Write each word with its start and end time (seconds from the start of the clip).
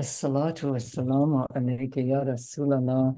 As-salatu 0.00 0.74
as-salamu 0.76 1.44
alayka 1.54 2.00
ya 2.00 2.24
Rasulallah. 2.24 3.14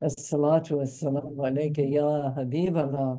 As-salatu 0.00 0.80
as-salamu 0.80 1.42
alayka 1.42 1.82
ya 1.82 2.30
Habiballah. 2.36 3.18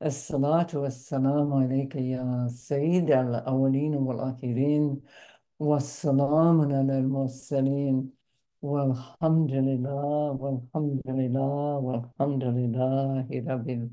As-salatu 0.00 0.86
as-salamu 0.86 1.66
alayka 1.66 1.98
ya 1.98 2.46
Sayyid 2.46 3.10
al-awwaleen 3.10 3.98
wal-akhirin. 3.98 5.02
Was-salamun 5.58 6.70
ala 6.78 6.94
al-mursaleen. 7.02 8.12
Walhamdulillah, 8.62 10.38
walhamdulillah, 10.38 11.82
walhamdulillahi 11.82 13.46
rabbil 13.50 13.90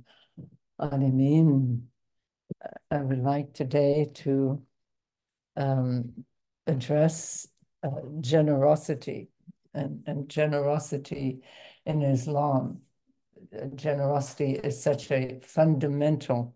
alameen. 0.79 1.81
I 2.91 3.01
would 3.01 3.23
like 3.23 3.53
today 3.55 4.11
to 4.21 4.61
um, 5.57 6.13
address 6.67 7.47
generosity 8.21 9.29
and, 9.73 10.03
and 10.07 10.29
generosity 10.29 11.41
in 11.85 12.01
Islam. 12.01 12.79
Generosity 13.75 14.53
is 14.63 14.81
such 14.81 15.11
a 15.11 15.39
fundamental 15.43 16.55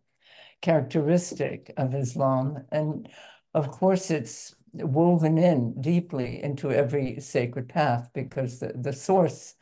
characteristic 0.62 1.72
of 1.78 1.94
Islam. 1.94 2.66
And 2.72 3.10
of 3.54 3.72
course, 3.72 4.12
it's 4.12 4.56
woven 4.74 5.38
in 5.38 5.82
deeply 5.82 6.44
into 6.44 6.72
every 6.72 7.20
sacred 7.20 7.70
path 7.70 8.10
because 8.14 8.60
the, 8.60 8.74
the 8.76 8.94
source 8.94 9.56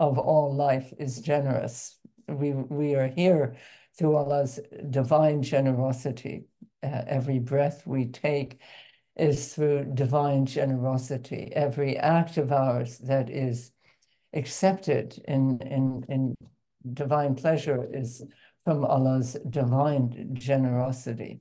of 0.00 0.18
all 0.18 0.54
life 0.54 0.92
is 0.98 1.20
generous. 1.20 1.98
We, 2.28 2.52
we 2.52 2.94
are 2.94 3.08
here 3.08 3.56
through 3.96 4.16
Allah's 4.16 4.58
divine 4.90 5.42
generosity. 5.42 6.44
Uh, 6.82 7.02
every 7.06 7.38
breath 7.38 7.86
we 7.86 8.06
take 8.06 8.60
is 9.16 9.54
through 9.54 9.92
divine 9.94 10.46
generosity. 10.46 11.52
Every 11.54 11.96
act 11.98 12.38
of 12.38 12.50
ours 12.50 12.98
that 12.98 13.28
is 13.28 13.72
accepted 14.32 15.22
in, 15.28 15.60
in, 15.60 16.04
in 16.08 16.34
divine 16.94 17.34
pleasure 17.34 17.88
is 17.92 18.24
from 18.64 18.84
Allah's 18.84 19.36
divine 19.48 20.30
generosity. 20.34 21.40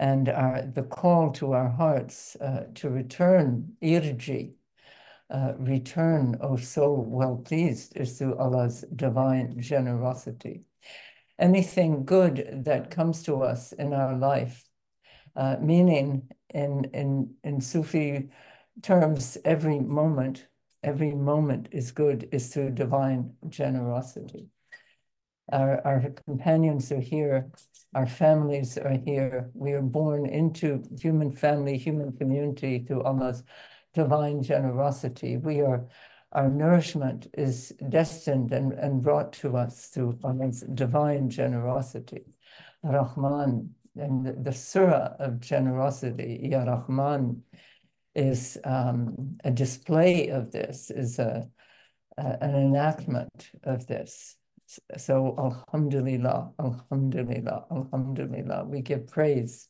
And 0.00 0.28
our, 0.28 0.62
the 0.62 0.82
call 0.82 1.30
to 1.32 1.52
our 1.52 1.68
hearts 1.68 2.36
uh, 2.40 2.64
to 2.76 2.90
return 2.90 3.76
irji, 3.82 4.54
uh, 5.30 5.52
return, 5.58 6.36
oh 6.40 6.56
soul 6.56 7.04
well 7.06 7.36
pleased, 7.36 7.96
is 7.96 8.18
through 8.18 8.36
Allah's 8.36 8.84
divine 8.94 9.60
generosity. 9.60 10.62
Anything 11.38 12.04
good 12.04 12.64
that 12.64 12.90
comes 12.90 13.22
to 13.24 13.42
us 13.42 13.72
in 13.72 13.92
our 13.92 14.16
life, 14.16 14.64
uh, 15.36 15.56
meaning 15.60 16.28
in, 16.50 16.84
in, 16.92 17.34
in 17.42 17.60
Sufi 17.60 18.30
terms, 18.82 19.38
every 19.44 19.80
moment, 19.80 20.46
every 20.82 21.12
moment 21.12 21.68
is 21.72 21.92
good, 21.92 22.28
is 22.32 22.52
through 22.52 22.70
divine 22.70 23.34
generosity. 23.48 24.48
Our, 25.52 25.86
our 25.86 26.00
companions 26.26 26.90
are 26.90 27.00
here, 27.00 27.50
our 27.94 28.06
families 28.06 28.78
are 28.78 28.98
here. 29.04 29.50
We 29.54 29.72
are 29.72 29.82
born 29.82 30.26
into 30.26 30.82
human 30.98 31.30
family, 31.30 31.76
human 31.76 32.12
community 32.12 32.84
through 32.86 33.02
Allah's 33.02 33.44
divine 33.92 34.42
generosity. 34.42 35.36
We 35.36 35.60
are, 35.60 35.86
our 36.32 36.48
nourishment 36.48 37.28
is 37.34 37.72
destined 37.88 38.52
and, 38.52 38.72
and 38.72 39.02
brought 39.02 39.32
to 39.34 39.56
us 39.56 39.86
through 39.86 40.18
Allah's 40.24 40.62
divine 40.74 41.28
generosity. 41.30 42.24
Rahman, 42.82 43.74
and 43.96 44.26
the, 44.26 44.32
the 44.32 44.52
surah 44.52 45.14
of 45.18 45.40
generosity, 45.40 46.40
Ya 46.42 46.64
Rahman, 46.64 47.42
is 48.14 48.58
um, 48.64 49.36
a 49.44 49.50
display 49.50 50.28
of 50.28 50.50
this, 50.50 50.90
is 50.90 51.18
a, 51.18 51.48
a, 52.16 52.22
an 52.42 52.54
enactment 52.54 53.50
of 53.64 53.86
this. 53.86 54.36
So, 54.96 55.34
Alhamdulillah, 55.38 56.52
Alhamdulillah, 56.58 57.66
Alhamdulillah, 57.70 58.64
we 58.64 58.80
give 58.80 59.06
praise 59.08 59.68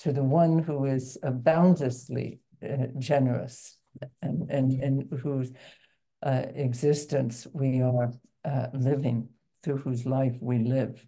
to 0.00 0.12
the 0.12 0.22
one 0.22 0.58
who 0.58 0.86
is 0.86 1.18
boundlessly 1.22 2.40
uh, 2.62 2.86
generous 2.98 3.76
and, 4.22 4.50
and, 4.50 4.72
and 4.82 5.20
whose 5.20 5.52
uh, 6.22 6.42
existence 6.54 7.46
we 7.52 7.82
are 7.82 8.12
uh, 8.44 8.66
living, 8.72 9.28
through 9.62 9.78
whose 9.78 10.06
life 10.06 10.36
we 10.40 10.58
live. 10.58 11.06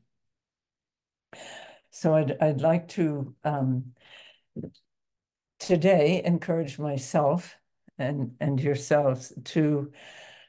So 1.96 2.14
I'd, 2.14 2.36
I'd 2.42 2.60
like 2.60 2.88
to 2.88 3.34
um, 3.42 3.94
today 5.58 6.22
encourage 6.22 6.78
myself 6.78 7.56
and, 7.96 8.32
and 8.38 8.60
yourselves 8.60 9.32
to 9.44 9.92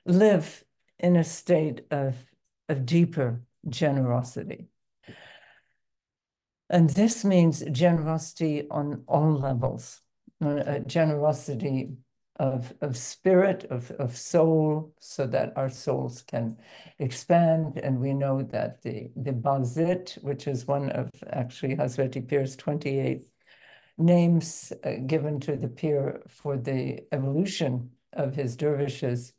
live 0.06 0.66
in 1.00 1.16
a 1.16 1.24
state 1.24 1.86
of, 1.90 2.18
of 2.68 2.86
deeper 2.86 3.44
generosity. 3.70 4.68
And 6.70 6.90
this 6.90 7.24
means 7.24 7.64
generosity 7.72 8.68
on 8.70 9.04
all 9.08 9.40
levels, 9.40 10.02
uh, 10.44 10.80
generosity 10.80 11.92
of, 12.38 12.74
of 12.82 12.96
spirit, 12.96 13.66
of, 13.70 13.92
of 13.92 14.16
soul, 14.16 14.94
so 15.00 15.28
that 15.28 15.54
our 15.56 15.70
souls 15.70 16.22
can 16.22 16.58
expand. 17.00 17.78
And 17.78 18.00
we 18.00 18.14
know 18.14 18.44
that 18.44 18.82
the, 18.82 19.10
the 19.16 19.32
Basit, 19.32 20.22
which 20.24 20.48
is 20.48 20.68
one 20.68 20.90
of 20.92 21.10
actually 21.32 21.76
Hazreti 21.76 22.22
Pir's 22.22 22.56
28 22.56 23.24
names 23.98 24.72
uh, 24.84 24.92
given 25.08 25.40
to 25.42 25.56
the 25.56 25.68
Pir 25.68 26.22
for 26.28 26.58
the 26.58 27.00
evolution 27.12 27.90
of 28.14 28.36
his 28.36 28.56
dervishes, 28.56 29.34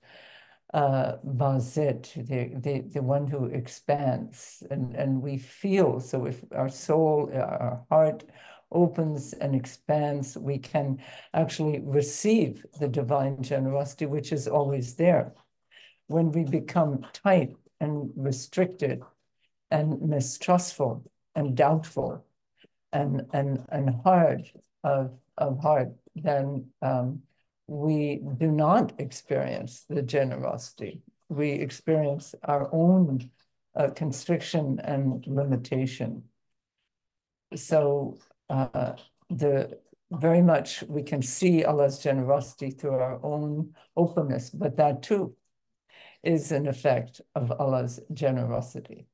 uh, 0.74 1.16
Basit, 1.24 2.12
the, 2.26 2.58
the, 2.58 2.80
the 2.80 3.02
one 3.02 3.26
who 3.26 3.46
expands. 3.46 4.62
And, 4.70 4.94
and 4.94 5.22
we 5.22 5.38
feel, 5.38 6.00
so 6.00 6.26
if 6.26 6.44
our 6.54 6.68
soul, 6.68 7.30
our 7.32 7.84
heart, 7.90 8.24
opens 8.70 9.32
and 9.32 9.54
expands, 9.54 10.36
we 10.36 10.58
can 10.58 10.98
actually 11.34 11.80
receive 11.80 12.64
the 12.78 12.88
divine 12.88 13.42
generosity, 13.42 14.06
which 14.06 14.32
is 14.32 14.46
always 14.46 14.94
there. 14.94 15.34
When 16.06 16.32
we 16.32 16.44
become 16.44 17.06
tight 17.12 17.56
and 17.80 18.10
restricted 18.16 19.02
and 19.70 20.00
mistrustful 20.02 21.04
and 21.34 21.56
doubtful 21.56 22.24
and, 22.92 23.26
and, 23.32 23.64
and 23.70 23.90
hard 24.02 24.50
of, 24.84 25.12
of 25.36 25.60
heart, 25.60 25.92
then 26.14 26.66
um, 26.82 27.22
we 27.66 28.20
do 28.38 28.50
not 28.50 28.98
experience 28.98 29.84
the 29.88 30.02
generosity. 30.02 31.02
We 31.28 31.50
experience 31.50 32.34
our 32.42 32.68
own 32.72 33.30
uh, 33.76 33.90
constriction 33.90 34.80
and 34.82 35.24
limitation. 35.26 36.24
So 37.54 38.18
uh, 38.48 38.92
the 39.30 39.78
very 40.10 40.42
much 40.42 40.82
we 40.88 41.02
can 41.02 41.22
see 41.22 41.64
Allah's 41.64 41.98
generosity 41.98 42.70
through 42.70 42.94
our 42.94 43.20
own 43.22 43.74
openness, 43.96 44.50
but 44.50 44.76
that 44.76 45.02
too 45.02 45.36
is 46.22 46.50
an 46.50 46.66
effect 46.66 47.20
of 47.34 47.52
Allah's 47.52 48.00
generosity. 48.12 49.06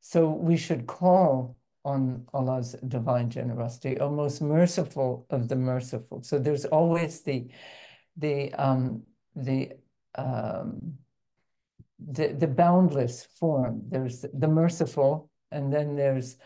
So 0.00 0.28
we 0.30 0.56
should 0.56 0.86
call 0.86 1.56
on 1.84 2.26
Allah's 2.34 2.74
divine 2.88 3.30
generosity, 3.30 3.98
O 4.00 4.10
most 4.10 4.42
merciful 4.42 5.26
of 5.30 5.48
the 5.48 5.56
merciful. 5.56 6.22
So 6.22 6.38
there's 6.38 6.64
always 6.66 7.22
the 7.22 7.48
the 8.16 8.52
um, 8.54 9.02
the 9.34 9.72
um, 10.16 10.98
the, 11.98 12.28
the 12.28 12.46
boundless 12.46 13.26
form. 13.38 13.82
There's 13.88 14.24
the 14.32 14.48
merciful, 14.48 15.29
and 15.50 15.72
then 15.72 15.96
there's 15.96 16.36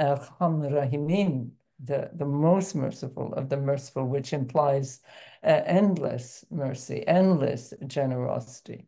Arham 0.00 0.62
Rahimin, 0.70 1.50
the, 1.82 2.10
the 2.14 2.24
most 2.24 2.74
merciful 2.74 3.32
of 3.34 3.48
the 3.48 3.56
merciful, 3.56 4.06
which 4.06 4.32
implies 4.32 5.00
uh, 5.42 5.60
endless 5.66 6.44
mercy, 6.50 7.06
endless 7.06 7.74
generosity. 7.86 8.86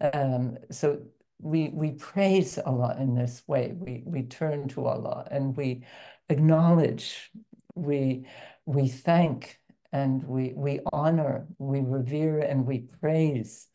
Um, 0.00 0.58
so 0.70 1.00
we 1.40 1.70
we 1.70 1.92
praise 1.92 2.58
Allah 2.58 2.96
in 2.98 3.14
this 3.14 3.42
way. 3.46 3.72
We 3.76 4.02
we 4.04 4.22
turn 4.22 4.68
to 4.68 4.86
Allah 4.86 5.26
and 5.30 5.56
we 5.56 5.84
acknowledge, 6.28 7.30
we 7.74 8.26
we 8.66 8.88
thank 8.88 9.58
and 9.92 10.22
we 10.24 10.52
we 10.54 10.80
honor, 10.92 11.46
we 11.58 11.80
revere 11.80 12.40
and 12.40 12.66
we 12.66 12.80
praise 13.00 13.68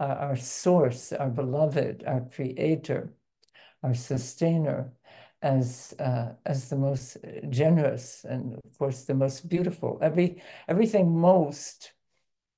uh, 0.00 0.04
our 0.04 0.36
source, 0.36 1.12
our 1.12 1.30
beloved, 1.30 2.04
our 2.06 2.22
creator, 2.22 3.14
our 3.84 3.94
sustainer, 3.94 4.94
as 5.42 5.94
uh, 6.00 6.34
as 6.46 6.70
the 6.70 6.76
most 6.76 7.18
generous 7.50 8.24
and 8.24 8.54
of 8.54 8.78
course 8.78 9.04
the 9.06 9.14
most 9.14 9.48
beautiful. 9.50 9.98
Every 10.02 10.42
everything 10.68 11.18
most 11.18 11.94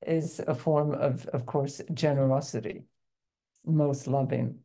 is 0.07 0.41
a 0.49 0.55
form 0.55 0.95
of 0.95 1.27
of 1.29 1.47
course 1.47 1.83
generosity, 1.95 2.85
most 3.67 4.07
loving, 4.09 4.61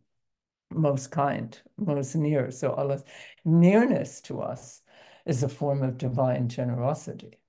most 0.72 1.12
kind, 1.12 1.60
most 1.78 2.16
near. 2.16 2.52
So 2.52 2.74
Allah's 2.74 3.06
nearness 3.46 4.22
to 4.24 4.42
us 4.42 4.82
is 5.26 5.44
a 5.44 5.50
form 5.50 5.84
of 5.84 5.98
divine 5.98 6.50
generosity. 6.50 7.40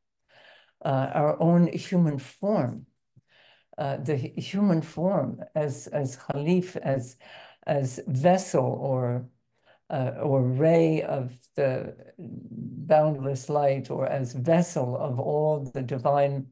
uh, 0.85 1.11
our 1.15 1.41
own 1.41 1.69
human 1.69 2.19
form, 2.19 2.87
uh, 3.79 3.97
the 3.99 4.17
human 4.17 4.82
form 4.82 5.41
as 5.55 5.87
as 5.88 6.17
Khalif, 6.17 6.76
as 6.76 7.17
as 7.67 8.00
vessel 8.06 8.64
or 8.64 9.26
uh, 9.91 10.14
or 10.23 10.43
ray 10.43 11.03
of 11.03 11.37
the 11.55 11.94
boundless 12.19 13.50
light, 13.50 13.91
or 13.91 14.06
as 14.06 14.32
vessel 14.32 14.97
of 14.97 15.20
all 15.20 15.70
the 15.75 15.82
divine 15.82 16.47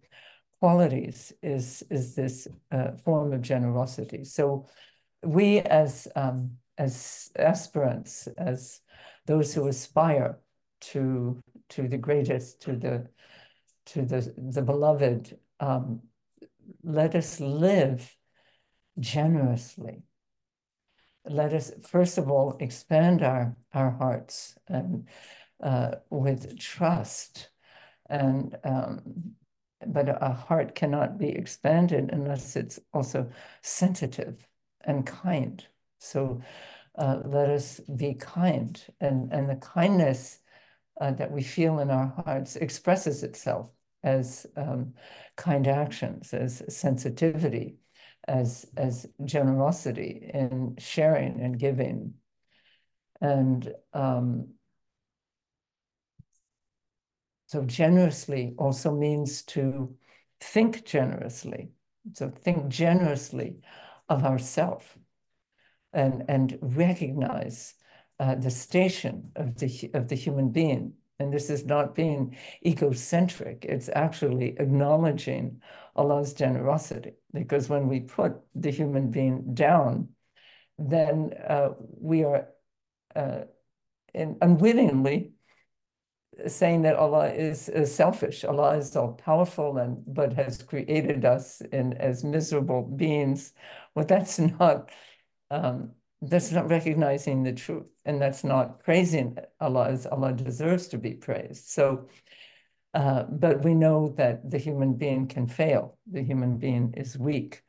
qualities, 0.61 1.33
is 1.43 1.83
is 1.91 2.15
this 2.15 2.47
uh, 2.71 2.93
form 3.05 3.33
of 3.33 3.41
generosity. 3.41 4.25
So 4.25 4.67
we 5.23 5.61
as 5.61 6.07
um, 6.17 6.59
as 6.77 7.31
aspirants, 7.37 8.29
as 8.39 8.81
those 9.27 9.55
who 9.55 9.69
aspire 9.69 10.39
to 10.81 11.43
to 11.71 11.89
the 11.89 11.99
greatest, 11.99 12.61
to 12.63 12.77
the 12.77 13.07
to 13.87 14.03
the 14.03 14.33
the 14.37 14.63
beloved, 14.63 15.39
um, 15.61 16.01
let 16.83 17.15
us 17.15 17.41
live 17.41 18.17
generously. 18.99 20.03
Let 21.29 21.53
us 21.53 21.73
first 21.87 22.19
of 22.19 22.31
all 22.31 22.57
expand 22.61 23.23
our 23.23 23.57
our 23.75 23.91
hearts 23.91 24.57
and 24.69 25.07
uh, 25.63 25.97
with 26.09 26.59
trust, 26.59 27.51
and 28.09 28.57
um, 28.65 29.35
but 29.87 30.09
a 30.09 30.31
heart 30.33 30.75
cannot 30.75 31.19
be 31.19 31.29
expanded 31.29 32.11
unless 32.13 32.57
it's 32.57 32.81
also 32.93 33.31
sensitive 33.63 34.47
and 34.85 35.07
kind. 35.07 35.67
So 35.99 36.41
uh, 36.97 37.21
let 37.25 37.51
us 37.51 37.81
be 37.81 38.15
kind, 38.15 38.83
and 39.01 39.33
and 39.33 39.49
the 39.49 39.57
kindness 39.57 40.41
uh, 41.01 41.13
that 41.13 41.31
we 41.31 41.43
feel 41.43 41.79
in 41.81 41.91
our 41.91 42.15
hearts 42.25 42.57
expresses 42.57 43.23
itself 43.23 43.71
as 44.03 44.47
um, 44.57 44.95
kind 45.37 45.67
actions, 45.69 46.33
as 46.33 46.63
sensitivity, 46.69 47.77
as 48.31 48.65
as 48.77 49.07
generosity 49.25 50.31
in 50.33 50.77
sharing 50.79 51.41
and 51.41 51.59
giving, 51.59 52.15
and 53.21 53.75
um, 53.93 54.55
so 57.47 57.65
generously 57.65 58.55
also 58.59 58.95
means 58.95 59.43
to 59.43 59.97
think 60.41 60.85
generously. 60.85 61.71
So 62.13 62.31
think 62.31 62.69
generously 62.69 63.57
of 64.09 64.25
ourself 64.25 64.97
and, 65.93 66.25
and 66.29 66.59
recognize 66.63 67.75
uh, 68.21 68.37
the 68.37 68.51
station 68.51 69.33
of 69.35 69.57
the, 69.57 69.91
of 69.95 70.09
the 70.09 70.15
human 70.15 70.51
being. 70.51 70.93
And 71.21 71.33
this 71.33 71.51
is 71.51 71.67
not 71.67 71.95
being 71.95 72.37
egocentric, 72.67 73.67
it's 73.67 73.91
actually 73.95 74.57
acknowledging 74.59 75.61
Allah's 75.95 76.33
generosity. 76.33 77.13
Because 77.33 77.69
when 77.69 77.89
we 77.89 78.01
put 78.01 78.41
the 78.55 78.71
human 78.71 79.11
being 79.11 79.53
down, 79.55 80.09
then 80.79 81.35
uh, 81.47 81.71
we 81.79 82.25
are 82.25 82.49
uh, 83.15 83.43
in, 84.15 84.39
unwittingly 84.41 85.33
saying 86.47 86.83
that 86.83 86.97
Allah 86.97 87.29
is, 87.29 87.69
is, 87.69 87.95
selfish. 87.95 88.45
Allah 88.45 88.79
is 88.79 88.97
all 88.97 89.13
powerful 89.13 89.77
and 89.77 90.03
but 90.07 90.33
has 90.33 90.63
created 90.63 91.27
us 91.27 91.61
in 91.61 91.93
as 91.95 92.25
miserable 92.25 92.83
beings. 92.83 93.53
Well, 93.95 94.07
that's 94.07 94.39
not 94.61 94.91
um, 95.51 95.93
that's 96.23 96.53
not 96.53 96.69
recognizing 96.69 97.43
the 97.43 97.53
truth, 97.53 97.87
and 98.05 98.21
that's 98.21 98.45
not 98.45 98.83
praising 98.85 99.37
Allah 99.61 99.89
as 99.89 100.07
Allah 100.07 100.33
deserves 100.33 100.89
to 100.89 100.99
be 100.99 101.15
praised. 101.15 101.69
So, 101.69 102.09
uh, 102.95 103.25
but 103.25 103.65
we 103.65 103.75
know 103.75 104.09
that 104.17 104.51
the 104.51 104.59
human 104.59 104.95
being 104.95 105.27
can 105.27 105.47
fail. 105.47 105.99
The 106.11 106.23
human 106.23 106.59
being 106.59 106.95
is 106.97 107.19
weak, 107.19 107.63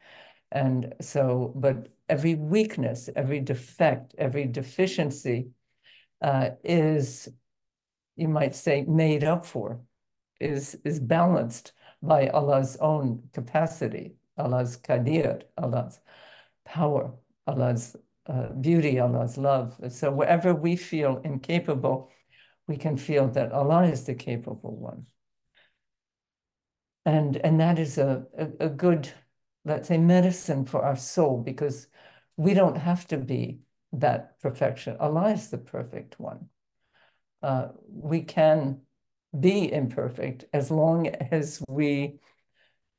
and 0.51 0.93
so, 1.01 1.53
but 1.55 1.87
every 2.09 2.35
weakness, 2.35 3.09
every 3.15 3.39
defect, 3.39 4.15
every 4.17 4.45
deficiency 4.45 5.51
uh, 6.21 6.51
is 6.63 7.29
you 8.15 8.27
might 8.27 8.55
say, 8.55 8.83
made 8.83 9.23
up 9.23 9.45
for, 9.45 9.81
is, 10.39 10.77
is 10.83 10.99
balanced 10.99 11.73
by 12.01 12.27
Allah's 12.29 12.77
own 12.77 13.23
capacity, 13.33 14.15
Allah's 14.37 14.77
qadir, 14.77 15.43
Allah's 15.57 15.99
power, 16.65 17.13
Allah's 17.47 17.95
uh, 18.31 18.53
beauty, 18.53 18.99
Allah's 18.99 19.37
love. 19.37 19.79
So 19.89 20.11
wherever 20.11 20.53
we 20.55 20.75
feel 20.75 21.21
incapable, 21.23 22.09
we 22.67 22.77
can 22.77 22.97
feel 22.97 23.27
that 23.29 23.51
Allah 23.51 23.83
is 23.85 24.05
the 24.05 24.15
capable 24.15 24.75
one. 24.75 25.05
And, 27.05 27.35
and 27.37 27.59
that 27.59 27.79
is 27.79 27.97
a, 27.97 28.25
a, 28.37 28.65
a 28.65 28.69
good, 28.69 29.11
let's 29.65 29.87
say, 29.87 29.97
medicine 29.97 30.65
for 30.65 30.83
our 30.83 30.95
soul 30.95 31.41
because 31.41 31.87
we 32.37 32.53
don't 32.53 32.77
have 32.77 33.07
to 33.07 33.17
be 33.17 33.61
that 33.93 34.39
perfection. 34.39 34.97
Allah 34.99 35.31
is 35.31 35.49
the 35.49 35.57
perfect 35.57 36.19
one 36.19 36.49
uh, 37.41 37.69
we 37.87 38.21
can 38.21 38.81
be 39.37 39.71
imperfect 39.71 40.45
as 40.53 40.69
long 40.69 41.07
as 41.07 41.63
we 41.67 42.19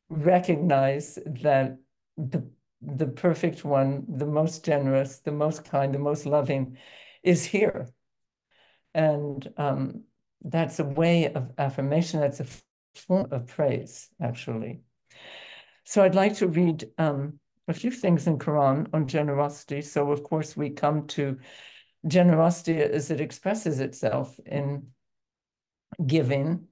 recognize 0.09 1.19
that 1.27 1.79
the 2.17 2.51
the 2.83 3.07
perfect 3.07 3.65
one, 3.65 4.05
the 4.09 4.27
most 4.27 4.65
generous, 4.65 5.19
the 5.19 5.33
most 5.33 5.65
kind, 5.65 5.95
the 5.95 5.99
most 5.99 6.27
loving, 6.27 6.79
is 7.23 7.45
here, 7.45 7.89
and 8.95 9.53
um, 9.57 10.03
that's 10.43 10.81
a 10.81 10.85
way 10.85 11.33
of 11.33 11.53
affirmation. 11.59 12.21
That's 12.21 12.41
a 12.41 12.47
form 12.95 13.29
of 13.31 13.47
praise, 13.47 14.09
actually. 14.21 14.81
So 15.85 16.03
I'd 16.03 16.15
like 16.15 16.37
to 16.37 16.49
read 16.49 16.85
um, 16.99 17.39
a 17.69 17.73
few 17.73 17.91
things 17.91 18.27
in 18.27 18.39
Quran 18.39 18.89
on 18.93 19.07
generosity. 19.07 19.83
So 19.83 20.11
of 20.11 20.23
course 20.23 20.57
we 20.57 20.71
come 20.71 21.07
to 21.09 21.39
generosity 22.07 22.81
as 22.81 23.11
it 23.11 23.21
expresses 23.21 23.81
itself 23.81 24.39
in 24.45 24.89
giving 26.05 26.67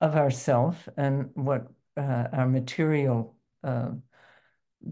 of 0.00 0.16
ourself 0.16 0.88
and 0.96 1.30
what 1.34 1.68
uh, 1.96 2.28
our 2.32 2.48
material 2.48 3.36
uh, 3.62 3.90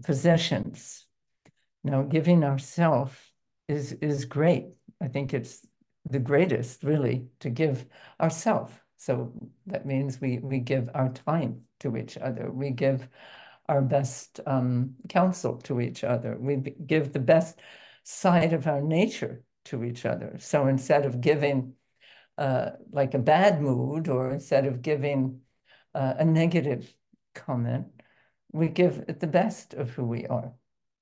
possessions. 0.03 1.05
Now, 1.83 2.03
giving 2.03 2.43
ourself 2.43 3.31
is 3.67 3.93
is 3.93 4.25
great. 4.25 4.67
I 5.01 5.07
think 5.07 5.33
it's 5.33 5.65
the 6.09 6.19
greatest, 6.19 6.83
really, 6.83 7.27
to 7.39 7.49
give 7.49 7.85
ourself. 8.19 8.83
So 8.97 9.33
that 9.65 9.85
means 9.85 10.21
we 10.21 10.39
we 10.39 10.59
give 10.59 10.89
our 10.93 11.09
time 11.09 11.61
to 11.79 11.97
each 11.97 12.17
other. 12.17 12.51
We 12.51 12.71
give 12.71 13.07
our 13.67 13.81
best 13.81 14.39
um, 14.45 14.95
counsel 15.09 15.57
to 15.57 15.79
each 15.79 16.03
other. 16.03 16.37
We 16.39 16.57
give 16.57 17.11
the 17.11 17.19
best 17.19 17.59
side 18.03 18.53
of 18.53 18.67
our 18.67 18.81
nature 18.81 19.43
to 19.65 19.83
each 19.83 20.05
other. 20.05 20.37
So 20.39 20.67
instead 20.67 21.05
of 21.05 21.21
giving 21.21 21.73
uh, 22.37 22.71
like 22.91 23.13
a 23.13 23.19
bad 23.19 23.61
mood 23.61 24.07
or 24.07 24.31
instead 24.31 24.65
of 24.65 24.81
giving 24.81 25.41
uh, 25.93 26.15
a 26.17 26.25
negative 26.25 26.93
comment, 27.33 27.87
we 28.51 28.67
give 28.67 29.05
it 29.07 29.19
the 29.19 29.27
best 29.27 29.73
of 29.73 29.89
who 29.91 30.05
we 30.05 30.25
are. 30.27 30.53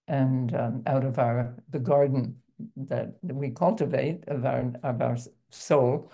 And 0.08 0.56
um, 0.56 0.84
out 0.88 1.04
of 1.04 1.20
our 1.20 1.56
the 1.70 1.80
garden 1.80 2.38
that 2.76 3.16
we 3.22 3.52
cultivate 3.52 4.28
of 4.28 4.46
our 4.46 4.72
of 4.84 5.02
our 5.02 5.18
soul, 5.50 6.12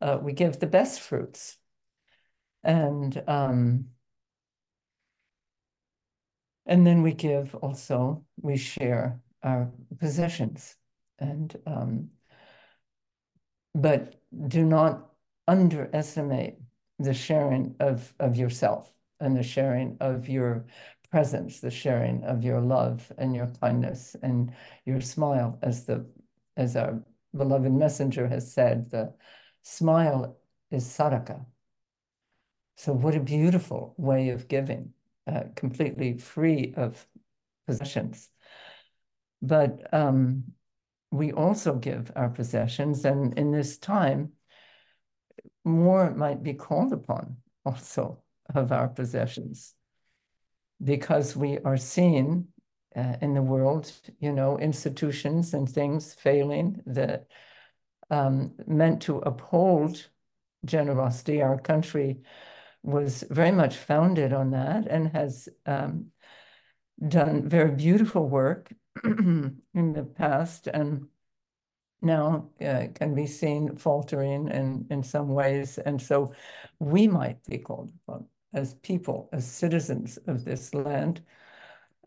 uh, 0.00 0.18
we 0.20 0.32
give 0.32 0.58
the 0.58 0.66
best 0.66 1.00
fruits. 1.00 1.56
And 2.64 3.22
um, 3.28 3.86
and 6.66 6.86
then 6.86 7.02
we 7.02 7.12
give 7.12 7.54
also, 7.54 8.24
we 8.42 8.56
share 8.56 9.20
our 9.42 9.70
possessions 9.98 10.76
and 11.18 11.56
um, 11.66 12.10
but 13.74 14.20
do 14.48 14.64
not 14.64 15.10
underestimate 15.46 16.56
the 16.98 17.14
sharing 17.14 17.74
of 17.80 18.12
of 18.18 18.36
yourself 18.36 18.92
and 19.20 19.36
the 19.36 19.42
sharing 19.42 19.96
of 20.00 20.28
your 20.28 20.66
presence, 21.10 21.60
the 21.60 21.70
sharing 21.70 22.22
of 22.24 22.44
your 22.44 22.60
love 22.60 23.10
and 23.18 23.34
your 23.34 23.50
kindness 23.60 24.14
and 24.22 24.52
your 24.84 25.00
smile, 25.00 25.58
as 25.62 25.84
the 25.84 26.06
as 26.56 26.76
our 26.76 27.02
beloved 27.36 27.72
messenger 27.72 28.26
has 28.26 28.52
said, 28.52 28.90
the 28.90 29.14
smile 29.62 30.38
is 30.70 30.84
sadaqah. 30.84 31.44
So 32.76 32.92
what 32.92 33.14
a 33.14 33.20
beautiful 33.20 33.94
way 33.96 34.30
of 34.30 34.48
giving, 34.48 34.92
uh, 35.26 35.44
completely 35.54 36.18
free 36.18 36.74
of 36.76 37.06
possessions. 37.66 38.28
But 39.40 39.92
um, 39.92 40.44
we 41.10 41.32
also 41.32 41.74
give 41.76 42.10
our 42.16 42.28
possessions. 42.28 43.04
And 43.04 43.38
in 43.38 43.52
this 43.52 43.78
time, 43.78 44.32
more 45.64 46.14
might 46.14 46.42
be 46.42 46.54
called 46.54 46.92
upon 46.92 47.36
also 47.64 48.22
of 48.54 48.72
our 48.72 48.88
possessions 48.88 49.74
because 50.82 51.36
we 51.36 51.58
are 51.58 51.76
seeing 51.76 52.46
uh, 52.96 53.16
in 53.20 53.34
the 53.34 53.42
world, 53.42 53.92
you 54.20 54.32
know, 54.32 54.58
institutions 54.58 55.54
and 55.54 55.68
things 55.68 56.14
failing 56.14 56.82
that 56.86 57.26
um, 58.10 58.54
meant 58.66 59.02
to 59.02 59.18
uphold 59.18 60.08
generosity. 60.64 61.42
Our 61.42 61.58
country 61.58 62.20
was 62.82 63.24
very 63.30 63.52
much 63.52 63.76
founded 63.76 64.32
on 64.32 64.50
that 64.52 64.86
and 64.86 65.08
has 65.08 65.48
um, 65.66 66.06
done 67.06 67.48
very 67.48 67.72
beautiful 67.72 68.28
work 68.28 68.72
in 69.04 69.62
the 69.74 70.04
past 70.16 70.66
and 70.68 71.06
now 72.00 72.48
uh, 72.64 72.86
can 72.94 73.14
be 73.14 73.26
seen 73.26 73.76
faltering 73.76 74.48
in, 74.48 74.86
in 74.90 75.02
some 75.02 75.28
ways. 75.28 75.78
And 75.78 76.00
so 76.00 76.32
we 76.78 77.08
might 77.08 77.44
be 77.44 77.58
called 77.58 77.92
upon 78.06 78.26
as 78.52 78.74
people, 78.74 79.28
as 79.32 79.46
citizens 79.46 80.18
of 80.26 80.44
this 80.44 80.74
land, 80.74 81.22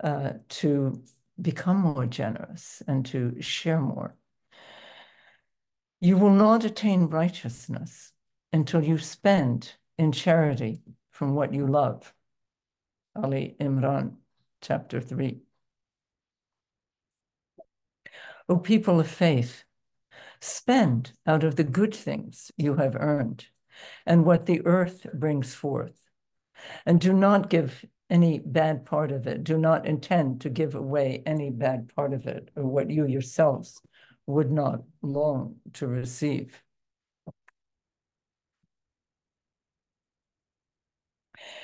uh, 0.04 0.34
to 0.50 1.02
become 1.42 1.78
more 1.78 2.06
generous 2.06 2.82
and 2.88 3.06
to 3.08 3.42
share 3.42 3.80
more. 3.80 4.16
You 6.00 6.18
will 6.18 6.32
not 6.32 6.66
attain 6.66 7.08
righteousness 7.08 8.12
until 8.52 8.84
you 8.84 8.98
spend 8.98 9.74
in 9.98 10.12
charity 10.12 10.82
from 11.12 11.36
what 11.36 11.54
you 11.54 11.68
love. 11.68 12.14
Ali 13.16 13.56
Imran, 13.60 14.16
chapter 14.62 15.00
3. 15.00 15.42
O 18.50 18.58
people 18.58 19.00
of 19.00 19.08
faith, 19.08 19.64
spend 20.42 21.14
out 21.28 21.44
of 21.44 21.56
the 21.56 21.64
good 21.64 21.94
things 21.94 22.52
you 22.58 22.76
have 22.76 22.96
earned 22.96 23.46
and 24.06 24.26
what 24.26 24.46
the 24.46 24.66
earth 24.66 25.06
brings 25.14 25.54
forth. 25.54 26.01
And 26.86 27.00
do 27.00 27.14
not 27.14 27.50
give 27.50 27.86
any 28.10 28.40
bad 28.40 28.86
part 28.86 29.12
of 29.12 29.26
it. 29.28 29.44
Do 29.44 29.58
not 29.58 29.86
intend 29.86 30.42
to 30.42 30.50
give 30.50 30.76
away 30.76 31.24
any 31.26 31.50
bad 31.50 31.94
part 31.96 32.14
of 32.14 32.28
it 32.28 32.50
or 32.56 32.66
what 32.66 32.90
you 32.90 33.06
yourselves 33.08 33.82
would 34.28 34.52
not 34.52 34.82
long 35.02 35.56
to 35.74 35.88
receive. 35.88 36.62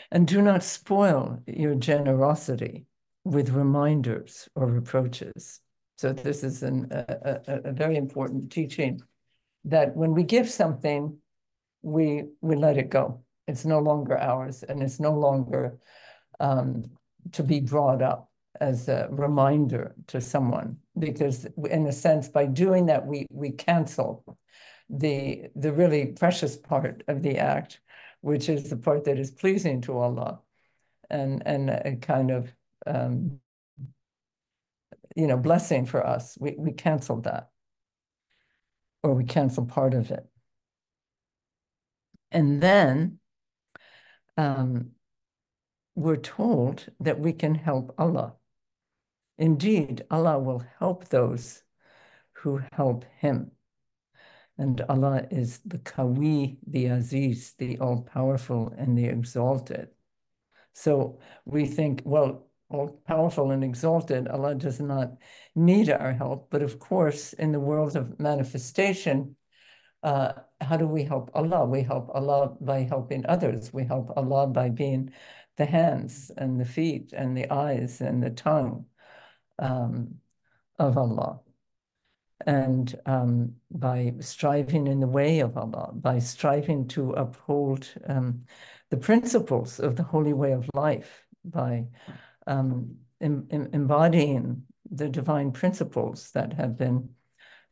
And 0.10 0.26
do 0.26 0.42
not 0.42 0.64
spoil 0.64 1.42
your 1.46 1.76
generosity 1.76 2.86
with 3.26 3.50
reminders 3.50 4.48
or 4.56 4.68
reproaches. 4.68 5.60
So 5.98 6.14
this 6.14 6.44
is 6.44 6.64
an, 6.64 6.88
a, 6.92 7.40
a, 7.48 7.62
a 7.66 7.72
very 7.74 7.98
important 7.98 8.52
teaching 8.52 9.02
that 9.66 9.96
when 9.98 10.14
we 10.14 10.24
give 10.24 10.50
something, 10.50 11.18
we 11.82 12.24
we 12.42 12.56
let 12.56 12.78
it 12.78 12.90
go. 12.90 13.24
It's 13.48 13.66
no 13.66 13.80
longer 13.80 14.18
ours, 14.18 14.64
and 14.64 14.84
it's 14.84 15.00
no 15.00 15.14
longer 15.14 15.78
um, 16.40 16.84
to 17.32 17.44
be 17.44 17.60
brought 17.62 18.02
up 18.02 18.30
as 18.60 18.88
a 18.90 19.08
reminder 19.12 19.96
to 20.08 20.20
someone. 20.20 20.78
Because 20.98 21.46
in 21.70 21.86
a 21.88 21.92
sense, 21.92 22.28
by 22.28 22.46
doing 22.46 22.88
that, 22.88 23.06
we 23.06 23.26
we 23.32 23.52
cancel 23.52 24.24
the 24.90 25.50
the 25.56 25.72
really 25.72 26.08
precious 26.08 26.58
part 26.58 27.04
of 27.08 27.24
the 27.24 27.38
act, 27.38 27.80
which 28.22 28.50
is 28.50 28.70
the 28.70 28.78
part 28.78 29.06
that 29.06 29.20
is 29.20 29.32
pleasing 29.32 29.82
to 29.82 29.98
Allah, 29.98 30.42
and 31.10 31.44
and 31.46 31.70
a 31.70 31.98
kind 32.02 32.32
of 32.32 32.54
um, 32.86 33.40
you 35.16 35.28
know 35.28 35.38
blessing 35.38 35.86
for 35.86 36.06
us. 36.06 36.38
We 36.40 36.56
we 36.58 36.72
canceled 36.72 37.24
that, 37.26 37.50
or 39.04 39.14
we 39.14 39.24
cancel 39.24 39.66
part 39.66 39.94
of 39.94 40.12
it, 40.12 40.26
and 42.32 42.62
then 42.62 43.20
um, 44.38 44.92
we're 45.96 46.16
told 46.16 46.86
that 47.00 47.20
we 47.20 47.34
can 47.34 47.56
help 47.56 47.96
Allah. 47.98 48.36
Indeed, 49.38 50.06
Allah 50.10 50.40
will 50.40 50.64
help 50.80 51.10
those 51.10 51.64
who 52.34 52.62
help 52.72 53.06
Him. 53.20 53.52
And 54.58 54.82
Allah 54.90 55.28
is 55.30 55.60
the 55.66 55.78
Kawi, 55.80 56.58
the 56.66 56.88
Aziz, 56.88 57.54
the 57.58 57.80
all 57.80 58.02
powerful 58.02 58.74
and 58.78 58.98
the 58.98 59.06
exalted. 59.06 59.90
So 60.74 61.20
we 61.46 61.66
think, 61.66 62.02
well, 62.06 62.48
all 62.70 63.02
powerful 63.08 63.52
and 63.52 63.64
exalted, 63.64 64.28
Allah 64.28 64.56
does 64.56 64.80
not 64.80 65.14
need 65.56 65.90
our 65.90 66.14
help. 66.14 66.50
But 66.50 66.62
of 66.62 66.80
course, 66.80 67.34
in 67.34 67.52
the 67.52 67.60
world 67.60 67.96
of 67.96 68.20
manifestation, 68.20 69.36
uh, 70.04 70.34
how 70.68 70.78
do 70.78 70.88
we 70.88 71.04
help 71.04 71.32
Allah? 71.34 71.66
We 71.66 71.82
help 71.84 72.10
Allah 72.14 72.56
by 72.60 72.80
helping 72.84 73.26
others. 73.26 73.74
We 73.74 73.86
help 73.86 74.12
Allah 74.18 74.48
by 74.48 74.70
being 74.70 75.12
the 75.56 75.66
hands 75.66 76.32
and 76.38 76.60
the 76.60 76.66
feet 76.66 77.14
and 77.14 77.36
the 77.36 77.50
eyes 77.50 78.02
and 78.02 78.22
the 78.22 78.30
tongue 78.30 78.86
um, 79.60 80.16
of 80.78 80.98
Allah. 80.98 81.40
And 82.46 82.94
um, 83.06 83.56
by 83.72 84.14
striving 84.20 84.88
in 84.88 85.00
the 85.00 85.08
way 85.08 85.40
of 85.40 85.58
Allah, 85.58 85.92
by 85.94 86.20
striving 86.20 86.88
to 86.90 87.12
uphold 87.14 87.90
um, 88.06 88.44
the 88.90 88.98
principles 88.98 89.80
of 89.80 89.96
the 89.96 90.04
holy 90.04 90.34
way 90.34 90.52
of 90.52 90.70
life, 90.74 91.24
by 91.44 91.86
um, 92.46 92.98
em 93.22 93.48
em 93.50 93.70
embodying 93.74 94.64
the 94.92 95.10
divine 95.10 95.52
principles 95.52 96.32
that 96.32 96.54
have 96.54 96.78
been 96.78 97.10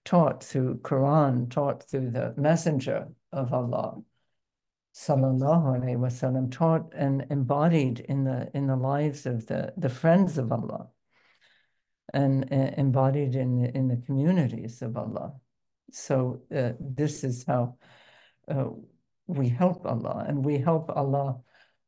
taught 0.06 0.44
through 0.44 0.80
Quran, 0.80 1.50
taught 1.50 1.84
through 1.84 2.12
the 2.12 2.34
messenger 2.38 3.08
of 3.34 3.54
Allah, 3.54 4.02
sallallahu 4.94 5.80
alaihi 5.80 5.98
wasallam, 5.98 6.52
taught 6.52 6.94
and 6.94 7.26
embodied 7.30 8.00
in 8.00 8.24
the 8.24 8.50
in 8.54 8.68
the 8.68 8.76
lives 8.76 9.26
of 9.26 9.48
the 9.48 9.74
the 9.76 9.90
friends 9.90 10.38
of 10.38 10.52
Allah, 10.52 10.88
and 12.14 12.46
uh, 12.52 12.72
embodied 12.78 13.36
in 13.36 13.62
the, 13.62 13.76
in 13.76 13.88
the 13.88 13.98
communities 14.06 14.82
of 14.82 14.96
Allah. 14.96 15.34
So 15.92 16.42
uh, 16.56 16.74
this 16.80 17.24
is 17.24 17.44
how 17.46 17.78
uh, 18.48 18.70
we 19.28 19.50
help 19.50 19.86
Allah, 19.86 20.26
and 20.28 20.46
we 20.46 20.60
help 20.60 20.90
Allah 20.96 21.42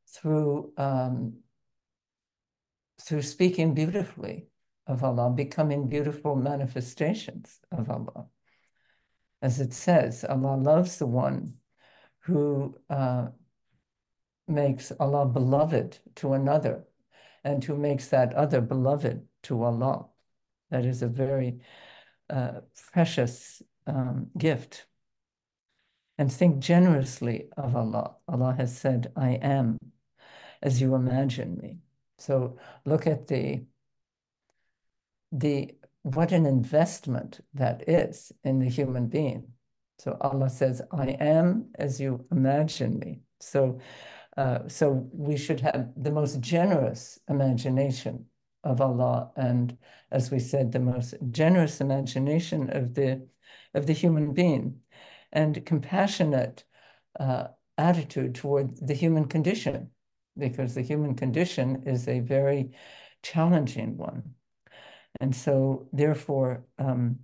through 0.07 0.74
um, 0.77 1.38
through 3.00 3.21
speaking 3.21 3.75
beautifully 3.75 4.47
of 4.88 5.03
Allah, 5.03 5.29
becoming 5.29 5.88
beautiful 5.88 6.36
manifestations 6.36 7.60
of 7.72 7.89
Allah. 7.89 8.27
As 9.41 9.60
it 9.60 9.74
says, 9.74 10.25
Allah 10.27 10.56
loves 10.56 10.98
the 10.98 11.06
one 11.06 11.56
who 12.22 12.75
uh, 12.89 13.27
makes 14.48 14.91
Allah 15.00 15.25
beloved 15.25 16.00
to 16.15 16.34
another 16.34 16.86
and 17.44 17.63
who 17.63 17.77
makes 17.77 18.08
that 18.08 18.34
other 18.34 18.62
beloved 18.62 19.25
to 19.44 19.63
Allah. 19.63 20.08
That 20.72 20.86
is 20.86 21.01
a 21.01 21.08
very 21.08 21.60
uh, 22.29 22.62
precious 22.91 23.62
um, 23.86 24.27
gift. 24.38 24.86
And 26.17 26.32
think 26.32 26.60
generously 26.60 27.50
of 27.56 27.75
Allah. 27.75 28.15
Allah 28.27 28.56
has 28.58 28.75
said, 28.75 29.12
I 29.15 29.32
am 29.34 29.77
as 30.62 30.82
you 30.82 30.96
imagine 30.96 31.58
me. 31.58 31.77
So 32.17 32.58
look 32.86 33.06
at 33.08 33.27
the 33.27 33.63
the 35.31 35.75
what 36.03 36.31
an 36.31 36.46
investment 36.46 37.41
that 37.53 37.88
is 37.89 38.31
in 38.43 38.60
the 38.60 38.69
human 38.69 39.07
being. 39.07 39.48
So 40.00 40.15
Allah 40.22 40.50
says, 40.50 40.81
I 40.91 41.07
am 41.19 41.72
as 41.75 42.00
you 42.00 42.25
imagine 42.31 43.00
me. 43.00 43.22
So, 43.39 43.79
uh, 44.38 44.67
so 44.67 45.10
we 45.12 45.36
should 45.36 45.60
have 45.62 45.89
the 45.98 46.12
most 46.12 46.39
generous 46.39 47.19
imagination 47.27 48.25
of 48.63 48.81
Allah, 48.81 49.31
and 49.36 49.77
as 50.12 50.31
we 50.31 50.39
said, 50.39 50.72
the 50.72 50.79
most 50.79 51.15
generous 51.31 51.81
imagination 51.81 52.69
of 52.69 52.93
the 52.93 53.27
of 53.74 53.86
the 53.86 53.93
human 53.93 54.34
being, 54.34 54.79
and 55.31 55.65
compassionate 55.65 56.63
uh, 57.19 57.48
attitude 57.77 58.36
toward 58.36 58.77
the 58.77 58.93
human 58.93 59.25
condition, 59.25 59.89
because 60.38 60.74
the 60.74 60.81
human 60.81 61.15
condition 61.15 61.84
is 61.86 62.07
a 62.07 62.19
very 62.19 62.72
challenging 63.24 63.98
one. 63.98 64.36
And 65.19 65.36
so, 65.36 65.88
therefore, 65.91 66.65
um, 66.77 67.19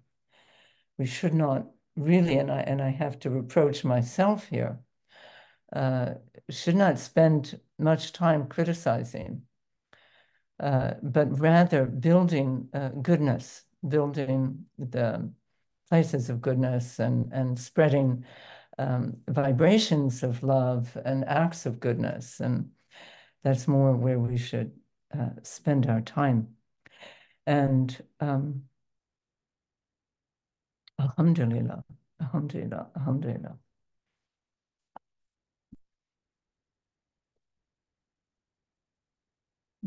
we 0.97 1.05
should 1.05 1.33
not 1.33 1.67
really, 1.95 2.37
and 2.37 2.51
I, 2.51 2.61
and 2.61 2.81
I 2.81 2.89
have 2.89 3.19
to 3.19 3.29
reproach 3.29 3.83
myself 3.83 4.47
here, 4.47 4.79
uh, 5.71 6.13
should 6.49 6.75
not 6.75 6.99
spend 6.99 7.59
much 7.77 8.13
time 8.13 8.47
criticizing, 8.47 9.43
uh, 10.59 10.93
but 11.01 11.39
rather 11.39 11.85
building 11.85 12.69
uh, 12.73 12.89
goodness, 12.89 13.63
building 13.87 14.65
the 14.77 15.31
places 15.89 16.29
of 16.29 16.41
goodness 16.41 16.99
and, 16.99 17.31
and 17.33 17.59
spreading 17.59 18.23
um, 18.79 19.17
vibrations 19.27 20.23
of 20.23 20.41
love 20.41 20.97
and 21.05 21.25
acts 21.25 21.65
of 21.65 21.79
goodness. 21.79 22.39
And 22.39 22.69
that's 23.43 23.67
more 23.67 23.95
where 23.95 24.19
we 24.19 24.37
should 24.37 24.71
uh, 25.17 25.29
spend 25.43 25.87
our 25.87 26.01
time. 26.01 26.47
And 27.45 28.03
um, 28.19 28.63
Alhamdulillah, 30.99 31.83
Alhamdulillah, 32.19 32.89
Alhamdulillah. 32.95 33.57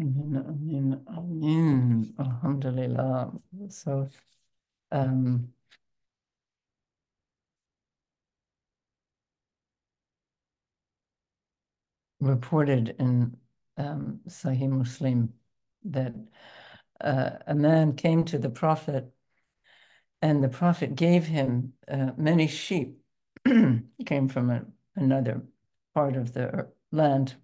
Amin, 0.01 1.03
Amin, 1.09 2.15
Alhamdulillah. 2.19 3.33
So, 3.69 4.09
um, 4.93 5.53
reported 12.21 12.95
in 12.99 13.37
um, 13.77 14.21
Sahih 14.29 14.69
Muslim 14.69 15.33
that 15.85 16.15
uh, 17.01 17.31
a 17.47 17.55
man 17.55 17.95
came 17.95 18.25
to 18.25 18.39
the 18.39 18.51
Prophet 18.51 19.13
and 20.23 20.43
the 20.43 20.49
Prophet 20.49 20.95
gave 20.95 21.27
him 21.27 21.75
uh, 21.89 22.13
many 22.17 22.47
sheep. 22.47 22.99
He 23.45 24.05
came 24.05 24.29
from 24.29 24.51
a, 24.51 24.65
another 24.95 25.43
part 25.95 26.17
of 26.17 26.33
the 26.33 26.69
land. 26.93 27.35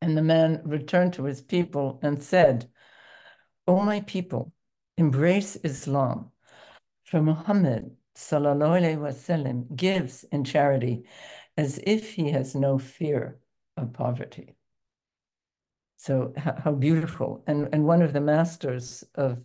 And 0.00 0.16
the 0.16 0.22
man 0.22 0.62
returned 0.64 1.14
to 1.14 1.24
his 1.24 1.40
people 1.40 1.98
and 2.02 2.22
said, 2.22 2.70
O 3.66 3.80
my 3.80 4.00
people, 4.00 4.52
embrace 4.96 5.56
Islam. 5.62 6.30
For 7.04 7.22
Muhammad 7.22 7.96
wasallam 8.16 9.76
gives 9.76 10.24
in 10.24 10.44
charity 10.44 11.04
as 11.56 11.78
if 11.86 12.12
he 12.12 12.30
has 12.30 12.54
no 12.54 12.78
fear 12.78 13.38
of 13.76 13.92
poverty. 13.92 14.57
So 15.98 16.32
how, 16.36 16.72
beautiful! 16.72 17.42
And 17.48 17.68
and 17.72 17.84
one 17.84 18.02
of 18.02 18.12
the 18.12 18.20
masters 18.20 19.04
of 19.16 19.38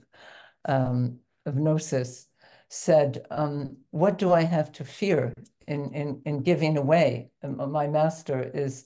um, 0.65 1.19
of 1.47 1.55
gnosis 1.55 2.27
said, 2.69 3.25
um, 3.31 3.77
"What 3.89 4.19
do 4.19 4.31
I 4.31 4.43
have 4.43 4.71
to 4.73 4.83
fear 4.83 5.33
in 5.67 5.93
in 5.93 6.21
in 6.25 6.43
giving 6.43 6.77
away? 6.77 7.31
My 7.43 7.87
master 7.87 8.43
is 8.53 8.85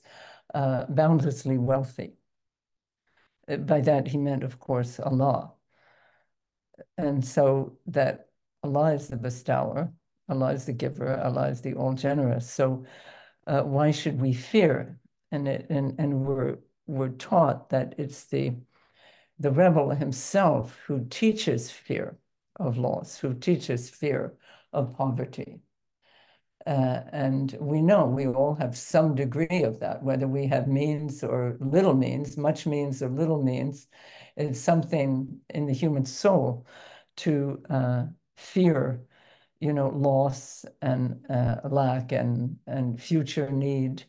uh, 0.54 0.86
boundlessly 0.88 1.58
wealthy." 1.58 2.14
Uh, 3.46 3.58
by 3.58 3.82
that 3.82 4.08
he 4.08 4.16
meant, 4.16 4.44
of 4.44 4.58
course, 4.58 4.98
Allah. 4.98 5.52
And 6.96 7.22
so 7.22 7.78
that 7.86 8.28
Allah 8.62 8.94
is 8.94 9.08
the 9.08 9.16
bestower, 9.16 9.92
Allah 10.28 10.52
is 10.54 10.64
the 10.64 10.72
giver, 10.72 11.20
Allah 11.20 11.48
is 11.48 11.60
the 11.60 11.74
all 11.74 11.92
generous. 11.92 12.50
So 12.50 12.86
uh, 13.46 13.62
why 13.62 13.90
should 13.90 14.20
we 14.20 14.32
fear? 14.32 14.98
And 15.30 15.46
it, 15.46 15.66
and 15.68 16.00
and 16.00 16.24
we're 16.24 16.56
we're 16.88 17.10
taught 17.10 17.70
that 17.70 17.94
it's 17.98 18.24
the 18.24 18.54
the 19.38 19.52
rebel 19.52 19.90
himself 19.90 20.76
who 20.86 21.06
teaches 21.10 21.70
fear 21.70 22.18
of 22.58 22.76
loss, 22.76 23.18
who 23.18 23.34
teaches 23.34 23.88
fear 23.88 24.34
of 24.72 24.96
poverty. 24.96 25.60
Uh, 26.66 27.02
and 27.12 27.56
we 27.60 27.80
know 27.80 28.04
we 28.04 28.26
all 28.26 28.54
have 28.56 28.76
some 28.76 29.14
degree 29.14 29.62
of 29.62 29.78
that, 29.78 30.02
whether 30.02 30.26
we 30.26 30.46
have 30.46 30.66
means 30.66 31.22
or 31.22 31.56
little 31.60 31.94
means, 31.94 32.36
much 32.36 32.66
means 32.66 33.00
or 33.00 33.08
little 33.08 33.42
means. 33.42 33.86
It's 34.36 34.60
something 34.60 35.40
in 35.50 35.66
the 35.66 35.72
human 35.72 36.04
soul 36.04 36.66
to 37.18 37.62
uh, 37.70 38.04
fear, 38.36 39.00
you 39.60 39.72
know, 39.72 39.88
loss 39.88 40.64
and 40.82 41.24
uh, 41.30 41.56
lack 41.64 42.12
and, 42.12 42.56
and 42.66 43.00
future 43.00 43.50
need 43.50 44.04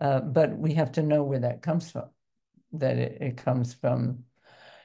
uh, 0.00 0.20
but 0.20 0.56
we 0.56 0.74
have 0.74 0.92
to 0.92 1.02
know 1.02 1.22
where 1.22 1.40
that 1.40 1.62
comes 1.62 1.90
from, 1.90 2.08
that 2.72 2.96
it, 2.96 3.20
it 3.20 3.36
comes 3.36 3.74
from, 3.74 4.24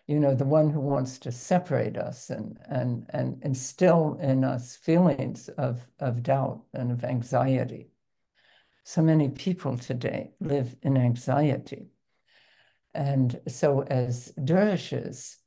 you 0.08 0.20
know, 0.20 0.36
the 0.36 0.46
one 0.46 0.70
who 0.70 0.80
wants 0.80 1.20
to 1.20 1.32
separate 1.32 1.98
us 1.98 2.30
and, 2.30 2.60
and, 2.70 3.06
and 3.10 3.42
instill 3.44 4.18
in 4.22 4.44
us 4.44 4.76
feelings 4.76 5.50
of, 5.50 5.88
of 6.00 6.22
doubt 6.22 6.64
and 6.74 6.92
of 6.92 7.04
anxiety. 7.04 7.90
So 8.84 9.02
many 9.02 9.30
people 9.30 9.78
today 9.78 10.32
live 10.40 10.76
in 10.84 10.98
anxiety. 10.98 11.88
And 12.94 13.40
so 13.48 13.82
as 13.82 14.32
dervishes, 14.44 15.38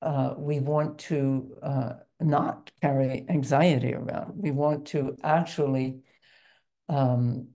uh, 0.00 0.34
we 0.36 0.60
want 0.60 0.98
to 0.98 1.56
uh, 1.62 1.92
not 2.20 2.70
carry 2.80 3.26
anxiety 3.28 3.94
around. 3.94 4.34
We 4.36 4.50
want 4.50 4.86
to 4.88 5.16
actually 5.22 6.00
um, 6.88 7.48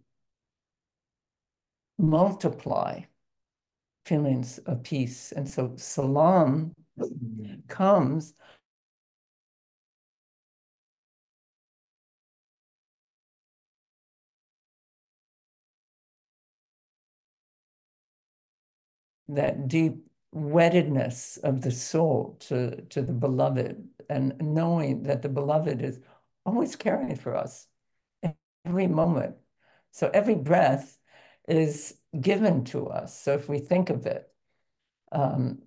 multiply 1.97 3.01
feelings 4.05 4.57
of 4.59 4.83
peace. 4.83 5.31
And 5.31 5.49
so 5.49 5.73
salam 5.77 6.73
comes 7.67 8.33
that 19.29 19.67
deep 19.67 19.95
weddedness 20.33 21.37
of 21.39 21.61
the 21.61 21.71
soul 21.71 22.37
to, 22.39 22.81
to 22.83 23.01
the 23.01 23.13
beloved 23.13 23.87
and 24.09 24.35
knowing 24.39 25.03
that 25.03 25.21
the 25.21 25.29
beloved 25.29 25.81
is 25.81 25.99
always 26.45 26.75
caring 26.75 27.15
for 27.15 27.35
us 27.35 27.67
every 28.65 28.87
moment. 28.87 29.35
So 29.91 30.09
every 30.13 30.35
breath 30.35 30.97
is 31.47 31.96
given 32.19 32.63
to 32.65 32.87
us. 32.87 33.19
So 33.19 33.33
if 33.33 33.49
we 33.49 33.59
think 33.59 33.89
of 33.89 34.05
it, 34.05 34.29
um, 35.11 35.59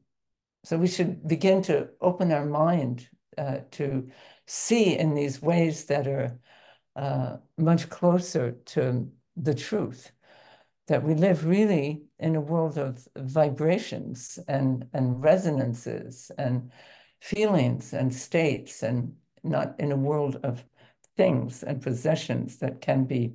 so 0.65 0.77
we 0.77 0.89
should 0.89 1.27
begin 1.27 1.63
to 1.63 1.89
open 2.01 2.33
our 2.33 2.45
mind 2.45 3.09
uh, 3.39 3.59
to 3.73 4.09
see 4.47 4.99
in 4.99 5.15
these 5.15 5.41
ways 5.41 5.87
that 5.87 6.07
are 6.07 6.39
uh, 6.97 7.37
much 7.57 7.89
closer 7.89 8.53
to 8.67 9.09
the 9.37 9.55
truth. 9.55 10.13
That 10.89 11.05
we 11.05 11.15
live 11.15 11.47
really 11.47 12.03
in 12.19 12.35
a 12.35 12.41
world 12.41 12.77
of 12.77 13.07
vibrations 13.17 14.39
and, 14.49 14.87
and 14.93 15.23
resonances 15.23 16.33
and 16.37 16.73
feelings 17.21 17.93
and 17.93 18.13
states, 18.13 18.83
and 18.83 19.15
not 19.45 19.79
in 19.79 19.93
a 19.93 19.97
world 19.97 20.41
of 20.43 20.65
things 21.17 21.63
and 21.63 21.81
possessions 21.81 22.59
that 22.59 22.81
can 22.81 23.05
be 23.05 23.35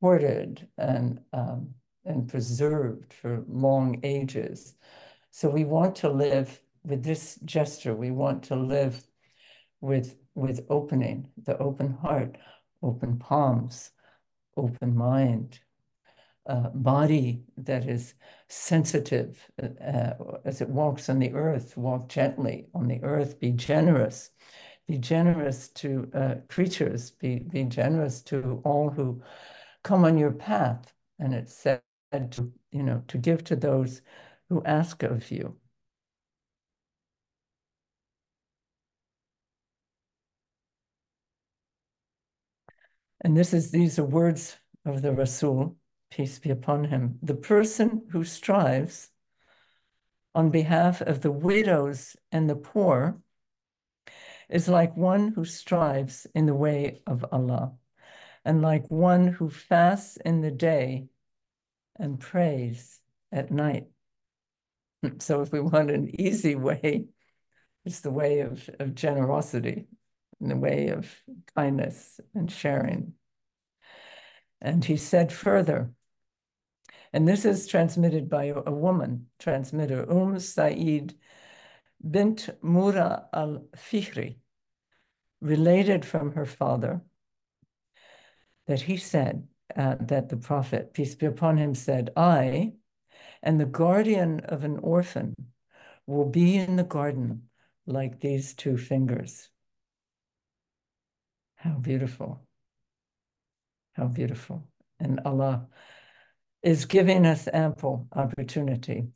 hoarded 0.00 0.68
and, 0.78 1.20
um, 1.32 1.74
and 2.04 2.28
preserved 2.28 3.12
for 3.12 3.44
long 3.48 4.00
ages. 4.02 4.74
So 5.30 5.48
we 5.48 5.64
want 5.64 5.96
to 5.96 6.08
live 6.10 6.60
with 6.84 7.04
this 7.04 7.38
gesture. 7.44 7.94
We 7.94 8.10
want 8.10 8.42
to 8.44 8.56
live 8.56 9.02
with, 9.80 10.16
with 10.34 10.66
opening, 10.68 11.28
the 11.44 11.58
open 11.58 11.92
heart, 11.92 12.36
open 12.82 13.18
palms, 13.18 13.90
open 14.56 14.96
mind, 14.96 15.60
uh, 16.46 16.70
body 16.70 17.44
that 17.56 17.86
is 17.88 18.14
sensitive 18.48 19.46
uh, 19.62 20.12
as 20.44 20.60
it 20.60 20.68
walks 20.68 21.08
on 21.08 21.18
the 21.18 21.32
earth, 21.32 21.76
walk 21.76 22.08
gently 22.08 22.66
on 22.74 22.88
the 22.88 23.00
earth, 23.02 23.38
be 23.38 23.52
generous, 23.52 24.30
be 24.88 24.98
generous 24.98 25.68
to 25.68 26.10
uh, 26.14 26.34
creatures, 26.48 27.12
be, 27.12 27.38
be 27.38 27.64
generous 27.64 28.22
to 28.22 28.60
all 28.64 28.90
who 28.90 29.22
come 29.84 30.04
on 30.04 30.18
your 30.18 30.32
path. 30.32 30.92
And 31.18 31.34
it 31.34 31.48
said 31.50 31.82
to, 32.12 32.52
you 32.72 32.82
know, 32.82 33.02
to 33.08 33.18
give 33.18 33.44
to 33.44 33.56
those 33.56 34.02
who 34.48 34.62
ask 34.64 35.02
of 35.02 35.30
you. 35.30 35.56
And 43.22 43.36
this 43.36 43.52
is 43.52 43.70
these 43.70 43.98
are 43.98 44.04
words 44.04 44.56
of 44.84 45.02
the 45.02 45.12
Rasul, 45.12 45.76
peace 46.10 46.38
be 46.38 46.50
upon 46.50 46.84
him. 46.84 47.18
The 47.22 47.34
person 47.34 48.06
who 48.10 48.24
strives 48.24 49.10
on 50.34 50.50
behalf 50.50 51.00
of 51.02 51.20
the 51.20 51.30
widows 51.30 52.16
and 52.32 52.48
the 52.48 52.56
poor 52.56 53.20
is 54.48 54.68
like 54.68 54.96
one 54.96 55.28
who 55.28 55.44
strives 55.44 56.26
in 56.34 56.46
the 56.46 56.54
way 56.54 57.02
of 57.06 57.24
Allah 57.30 57.74
and 58.44 58.62
like 58.62 58.90
one 58.90 59.28
who 59.28 59.50
fasts 59.50 60.16
in 60.24 60.40
the 60.40 60.50
day 60.50 61.08
and 62.00 62.18
prays 62.18 62.98
at 63.30 63.50
night. 63.50 63.86
So 65.18 65.40
if 65.40 65.50
we 65.50 65.60
want 65.60 65.90
an 65.90 66.20
easy 66.20 66.56
way, 66.56 67.06
it's 67.86 68.00
the 68.00 68.10
way 68.10 68.40
of, 68.40 68.68
of 68.78 68.94
generosity, 68.94 69.86
the 70.40 70.56
way 70.56 70.88
of 70.88 71.10
kindness 71.56 72.20
and 72.34 72.52
sharing. 72.52 73.14
And 74.60 74.84
he 74.84 74.98
said 74.98 75.32
further, 75.32 75.92
and 77.14 77.26
this 77.26 77.44
is 77.44 77.66
transmitted 77.66 78.28
by 78.28 78.52
a 78.54 78.70
woman, 78.70 79.26
transmitter, 79.38 80.08
Umm 80.10 80.38
Said 80.38 81.14
bint 82.08 82.48
Mura 82.62 83.26
al-Fihri, 83.32 84.36
related 85.40 86.04
from 86.04 86.32
her 86.32 86.46
father, 86.46 87.00
that 88.66 88.82
he 88.82 88.96
said, 88.96 89.48
uh, 89.76 89.96
that 90.00 90.28
the 90.28 90.36
Prophet, 90.36 90.94
peace 90.94 91.14
be 91.14 91.26
upon 91.26 91.56
him, 91.56 91.74
said, 91.74 92.10
I 92.16 92.72
and 93.42 93.60
the 93.60 93.66
guardian 93.66 94.40
of 94.40 94.64
an 94.64 94.78
orphan 94.78 95.34
will 96.06 96.28
be 96.28 96.56
in 96.56 96.76
the 96.76 96.84
garden 96.84 97.48
like 97.86 98.20
these 98.20 98.54
two 98.54 98.76
fingers. 98.76 99.48
How 101.56 101.74
beautiful. 101.74 102.40
How 103.92 104.06
beautiful. 104.06 104.66
And 104.98 105.20
Allah 105.24 105.66
is 106.62 106.84
giving 106.84 107.26
us 107.26 107.48
ample 107.52 108.06
opportunity 108.12 109.08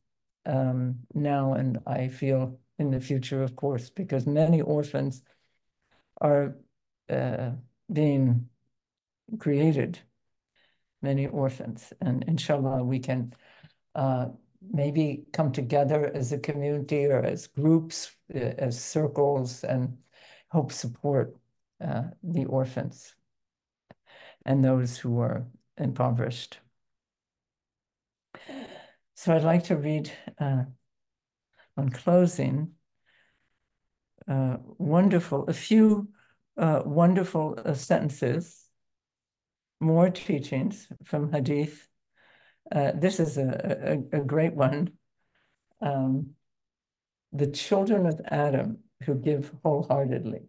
um, 0.46 1.00
now, 1.14 1.54
and 1.54 1.78
I 1.86 2.08
feel 2.08 2.58
in 2.78 2.90
the 2.90 3.00
future, 3.00 3.42
of 3.42 3.56
course, 3.56 3.90
because 3.90 4.26
many 4.26 4.60
orphans 4.60 5.22
are 6.20 6.56
uh, 7.08 7.50
being 7.92 8.48
created 9.38 9.98
many 11.04 11.26
orphans. 11.28 11.92
And 12.00 12.24
inshallah, 12.26 12.82
we 12.82 12.98
can 12.98 13.32
uh, 13.94 14.26
maybe 14.72 15.24
come 15.32 15.52
together 15.52 16.10
as 16.14 16.32
a 16.32 16.38
community 16.38 17.06
or 17.06 17.22
as 17.22 17.46
groups, 17.46 18.10
uh, 18.34 18.38
as 18.38 18.82
circles, 18.82 19.62
and 19.62 19.98
help 20.50 20.72
support 20.72 21.36
uh, 21.80 22.04
the 22.22 22.46
orphans 22.46 23.14
and 24.44 24.64
those 24.64 24.98
who 24.98 25.20
are 25.20 25.46
impoverished. 25.78 26.58
So 29.14 29.34
I'd 29.34 29.44
like 29.44 29.64
to 29.64 29.76
read 29.76 30.10
uh, 30.38 30.64
on 31.76 31.88
closing 31.90 32.72
uh, 34.28 34.56
wonderful, 34.78 35.44
a 35.48 35.52
few 35.52 36.08
uh, 36.56 36.82
wonderful 36.84 37.58
uh, 37.64 37.74
sentences, 37.74 38.63
more 39.80 40.10
teachings 40.10 40.88
from 41.04 41.32
Hadith. 41.32 41.88
Uh, 42.70 42.92
this 42.94 43.20
is 43.20 43.36
a, 43.38 44.02
a, 44.12 44.18
a 44.18 44.24
great 44.24 44.54
one. 44.54 44.92
Um, 45.80 46.30
the 47.32 47.48
children 47.48 48.06
of 48.06 48.20
Adam 48.26 48.78
who 49.04 49.14
give 49.14 49.52
wholeheartedly. 49.64 50.42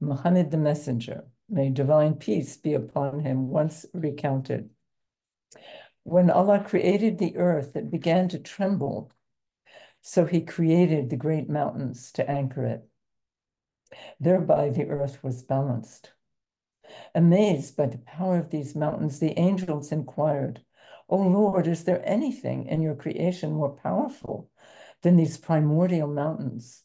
Muhammad 0.00 0.50
the 0.50 0.58
Messenger, 0.58 1.24
may 1.48 1.70
divine 1.70 2.14
peace 2.14 2.56
be 2.56 2.74
upon 2.74 3.20
him, 3.20 3.48
once 3.48 3.86
recounted. 3.92 4.70
When 6.04 6.30
Allah 6.30 6.64
created 6.64 7.18
the 7.18 7.36
earth, 7.36 7.76
it 7.76 7.90
began 7.90 8.28
to 8.28 8.38
tremble 8.38 9.10
so 10.08 10.24
he 10.24 10.40
created 10.40 11.10
the 11.10 11.16
great 11.16 11.50
mountains 11.50 12.12
to 12.12 12.30
anchor 12.30 12.64
it. 12.64 12.88
Thereby 14.20 14.70
the 14.70 14.86
earth 14.86 15.18
was 15.24 15.42
balanced. 15.42 16.12
Amazed 17.14 17.76
by 17.76 17.86
the 17.86 17.98
power 17.98 18.38
of 18.38 18.50
these 18.50 18.74
mountains, 18.74 19.18
the 19.18 19.38
angels 19.38 19.92
inquired, 19.92 20.62
O 21.08 21.16
Lord, 21.16 21.66
is 21.66 21.84
there 21.84 22.02
anything 22.04 22.66
in 22.66 22.82
your 22.82 22.94
creation 22.94 23.52
more 23.52 23.70
powerful 23.70 24.50
than 25.02 25.16
these 25.16 25.38
primordial 25.38 26.08
mountains? 26.08 26.82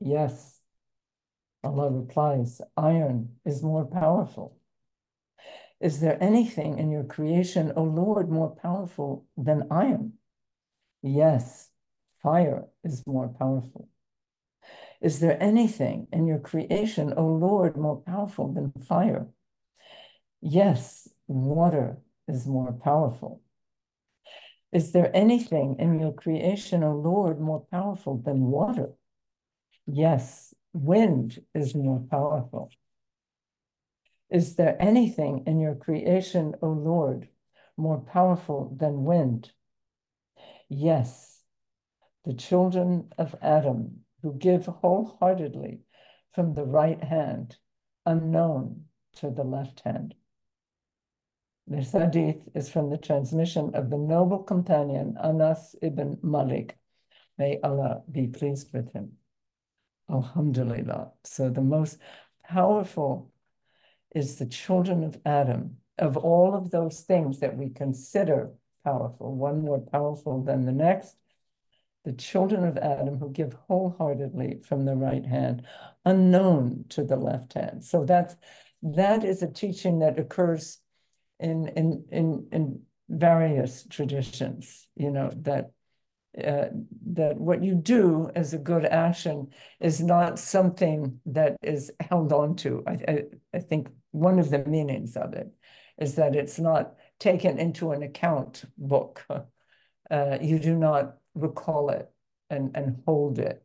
Yes. 0.00 0.60
Allah 1.62 1.90
replies, 1.90 2.60
iron 2.76 3.36
is 3.44 3.62
more 3.62 3.86
powerful. 3.86 4.58
Is 5.80 6.00
there 6.00 6.22
anything 6.22 6.78
in 6.78 6.90
your 6.90 7.04
creation, 7.04 7.72
O 7.76 7.82
Lord, 7.82 8.28
more 8.28 8.50
powerful 8.50 9.26
than 9.36 9.68
iron? 9.70 10.14
Yes. 11.02 11.70
Fire 12.22 12.66
is 12.82 13.06
more 13.06 13.28
powerful. 13.28 13.88
Is 15.04 15.20
there 15.20 15.36
anything 15.38 16.08
in 16.14 16.26
your 16.26 16.38
creation, 16.38 17.12
O 17.18 17.26
Lord, 17.26 17.76
more 17.76 18.00
powerful 18.00 18.50
than 18.50 18.72
fire? 18.72 19.26
Yes, 20.40 21.06
water 21.26 21.98
is 22.26 22.46
more 22.46 22.72
powerful. 22.72 23.42
Is 24.72 24.92
there 24.92 25.14
anything 25.14 25.76
in 25.78 26.00
your 26.00 26.12
creation, 26.12 26.82
O 26.82 26.92
Lord, 26.92 27.38
more 27.38 27.66
powerful 27.70 28.16
than 28.16 28.46
water? 28.46 28.94
Yes, 29.86 30.54
wind 30.72 31.38
is 31.54 31.74
more 31.74 32.02
powerful. 32.10 32.70
Is 34.30 34.56
there 34.56 34.74
anything 34.80 35.44
in 35.46 35.60
your 35.60 35.74
creation, 35.74 36.54
O 36.62 36.68
Lord, 36.68 37.28
more 37.76 38.00
powerful 38.00 38.74
than 38.80 39.04
wind? 39.04 39.52
Yes, 40.70 41.42
the 42.24 42.32
children 42.32 43.12
of 43.18 43.34
Adam 43.42 44.03
who 44.24 44.32
give 44.32 44.64
wholeheartedly 44.64 45.80
from 46.32 46.54
the 46.54 46.64
right 46.64 47.04
hand, 47.04 47.58
unknown 48.06 48.86
to 49.16 49.30
the 49.30 49.44
left 49.44 49.80
hand. 49.80 50.14
This 51.66 51.92
hadith 51.92 52.48
is 52.54 52.70
from 52.70 52.88
the 52.88 52.96
transmission 52.96 53.74
of 53.74 53.90
the 53.90 53.98
noble 53.98 54.42
companion 54.42 55.16
Anas 55.22 55.76
ibn 55.82 56.18
Malik. 56.22 56.78
May 57.36 57.60
Allah 57.62 58.02
be 58.10 58.26
pleased 58.26 58.72
with 58.72 58.92
him. 58.94 59.12
Alhamdulillah. 60.10 61.12
So 61.24 61.50
the 61.50 61.60
most 61.60 61.98
powerful 62.44 63.30
is 64.14 64.36
the 64.36 64.46
children 64.46 65.04
of 65.04 65.18
Adam. 65.26 65.76
Of 65.98 66.16
all 66.16 66.54
of 66.54 66.70
those 66.70 67.00
things 67.00 67.40
that 67.40 67.58
we 67.58 67.68
consider 67.68 68.52
powerful, 68.84 69.34
one 69.34 69.62
more 69.62 69.80
powerful 69.80 70.42
than 70.42 70.64
the 70.64 70.72
next, 70.72 71.14
the 72.04 72.12
children 72.12 72.64
of 72.64 72.76
Adam 72.76 73.18
who 73.18 73.30
give 73.30 73.56
wholeheartedly 73.66 74.60
from 74.66 74.84
the 74.84 74.94
right 74.94 75.24
hand, 75.24 75.66
unknown 76.04 76.84
to 76.90 77.02
the 77.02 77.16
left 77.16 77.54
hand. 77.54 77.84
So 77.84 78.04
that's 78.04 78.36
that 78.82 79.24
is 79.24 79.42
a 79.42 79.50
teaching 79.50 80.00
that 80.00 80.18
occurs 80.18 80.78
in 81.40 81.68
in 81.68 82.04
in 82.10 82.48
in 82.52 82.82
various 83.08 83.86
traditions. 83.88 84.86
You 84.96 85.10
know 85.10 85.30
that 85.42 85.70
uh, 86.42 86.66
that 87.12 87.36
what 87.36 87.62
you 87.62 87.74
do 87.74 88.30
as 88.34 88.52
a 88.52 88.58
good 88.58 88.84
action 88.84 89.48
is 89.80 90.00
not 90.02 90.38
something 90.38 91.20
that 91.26 91.56
is 91.62 91.92
held 92.00 92.32
on 92.32 92.56
to. 92.56 92.82
I, 92.86 92.92
I, 93.06 93.22
I 93.54 93.58
think 93.60 93.88
one 94.10 94.38
of 94.38 94.50
the 94.50 94.58
meanings 94.64 95.16
of 95.16 95.34
it 95.34 95.48
is 95.98 96.16
that 96.16 96.34
it's 96.34 96.58
not 96.58 96.94
taken 97.20 97.58
into 97.58 97.92
an 97.92 98.02
account 98.02 98.64
book. 98.76 99.24
Uh, 100.10 100.36
you 100.42 100.58
do 100.58 100.76
not 100.76 101.16
recall 101.34 101.90
it 101.90 102.10
and, 102.50 102.70
and 102.76 103.02
hold 103.06 103.38
it. 103.38 103.62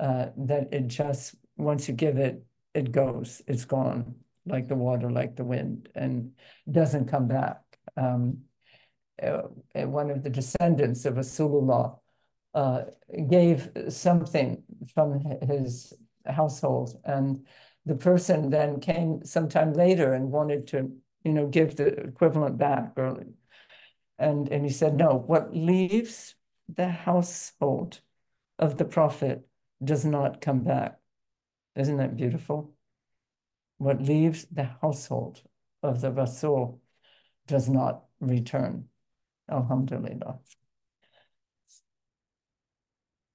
Uh, 0.00 0.30
that 0.36 0.72
it 0.72 0.88
just, 0.88 1.36
once 1.56 1.86
you 1.86 1.94
give 1.94 2.18
it, 2.18 2.44
it 2.74 2.90
goes, 2.90 3.40
it's 3.46 3.64
gone, 3.64 4.16
like 4.46 4.66
the 4.66 4.74
water, 4.74 5.08
like 5.10 5.36
the 5.36 5.44
wind, 5.44 5.88
and 5.94 6.32
doesn't 6.68 7.06
come 7.06 7.28
back. 7.28 7.60
Um, 7.96 8.38
uh, 9.22 9.42
one 9.74 10.10
of 10.10 10.24
the 10.24 10.30
descendants 10.30 11.04
of 11.04 11.14
Rasulullah 11.14 11.98
uh, 12.54 12.82
gave 13.30 13.70
something 13.90 14.62
from 14.92 15.20
his 15.46 15.92
household, 16.26 17.00
and 17.04 17.46
the 17.86 17.94
person 17.94 18.50
then 18.50 18.80
came 18.80 19.24
sometime 19.24 19.72
later 19.72 20.14
and 20.14 20.32
wanted 20.32 20.66
to, 20.68 20.90
you 21.22 21.32
know, 21.32 21.46
give 21.46 21.76
the 21.76 21.86
equivalent 21.86 22.58
back, 22.58 22.92
or, 22.96 23.22
and 24.18 24.48
and 24.48 24.64
he 24.64 24.70
said, 24.70 24.96
no, 24.96 25.22
what 25.26 25.54
leaves 25.54 26.34
the 26.68 26.88
household 26.88 28.00
of 28.58 28.78
the 28.78 28.84
prophet 28.84 29.46
does 29.82 30.04
not 30.04 30.40
come 30.40 30.60
back. 30.60 30.98
Isn't 31.76 31.96
that 31.96 32.16
beautiful? 32.16 32.74
What 33.78 34.02
leaves 34.02 34.46
the 34.50 34.70
household 34.80 35.42
of 35.82 36.00
the 36.00 36.12
Rasul 36.12 36.80
does 37.46 37.68
not 37.68 38.04
return. 38.20 38.84
Alhamdulillah. 39.50 40.38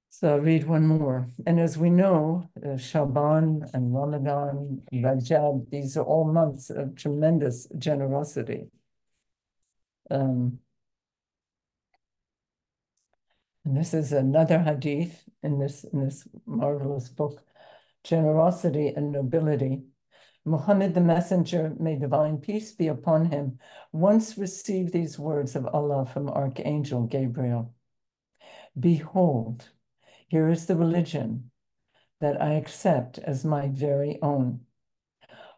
So 0.10 0.30
I'll 0.30 0.40
read 0.40 0.68
one 0.68 0.88
more. 0.88 1.30
And 1.46 1.60
as 1.60 1.78
we 1.78 1.92
know, 1.92 2.50
uh, 2.66 2.78
Shaban 2.78 3.66
and 3.74 3.94
Ramadan, 3.94 4.82
Rajab, 4.92 5.70
these 5.70 5.96
are 5.96 6.04
all 6.04 6.26
months 6.26 6.72
of 6.72 6.96
tremendous 6.96 7.68
generosity. 7.78 8.72
Um, 10.10 10.60
and 13.68 13.76
this 13.76 13.94
is 13.94 14.14
another 14.14 14.60
hadith 14.60 15.26
in 15.44 15.60
this, 15.60 15.84
in 15.84 16.06
this 16.06 16.26
marvelous 16.46 17.10
book, 17.10 17.44
Generosity 18.02 18.94
and 18.96 19.12
Nobility. 19.12 19.84
Muhammad 20.46 20.94
the 20.94 21.02
Messenger, 21.02 21.76
may 21.78 21.98
divine 21.98 22.38
peace 22.38 22.72
be 22.72 22.88
upon 22.88 23.26
him, 23.26 23.60
once 23.92 24.38
received 24.38 24.94
these 24.94 25.20
words 25.20 25.54
of 25.54 25.66
Allah 25.66 26.06
from 26.06 26.30
Archangel 26.30 27.08
Gabriel. 27.08 27.76
Behold, 28.80 29.68
here 30.30 30.48
is 30.48 30.66
the 30.66 30.78
religion 30.78 31.52
that 32.22 32.42
I 32.42 32.54
accept 32.54 33.20
as 33.20 33.44
my 33.44 33.68
very 33.68 34.18
own. 34.22 34.62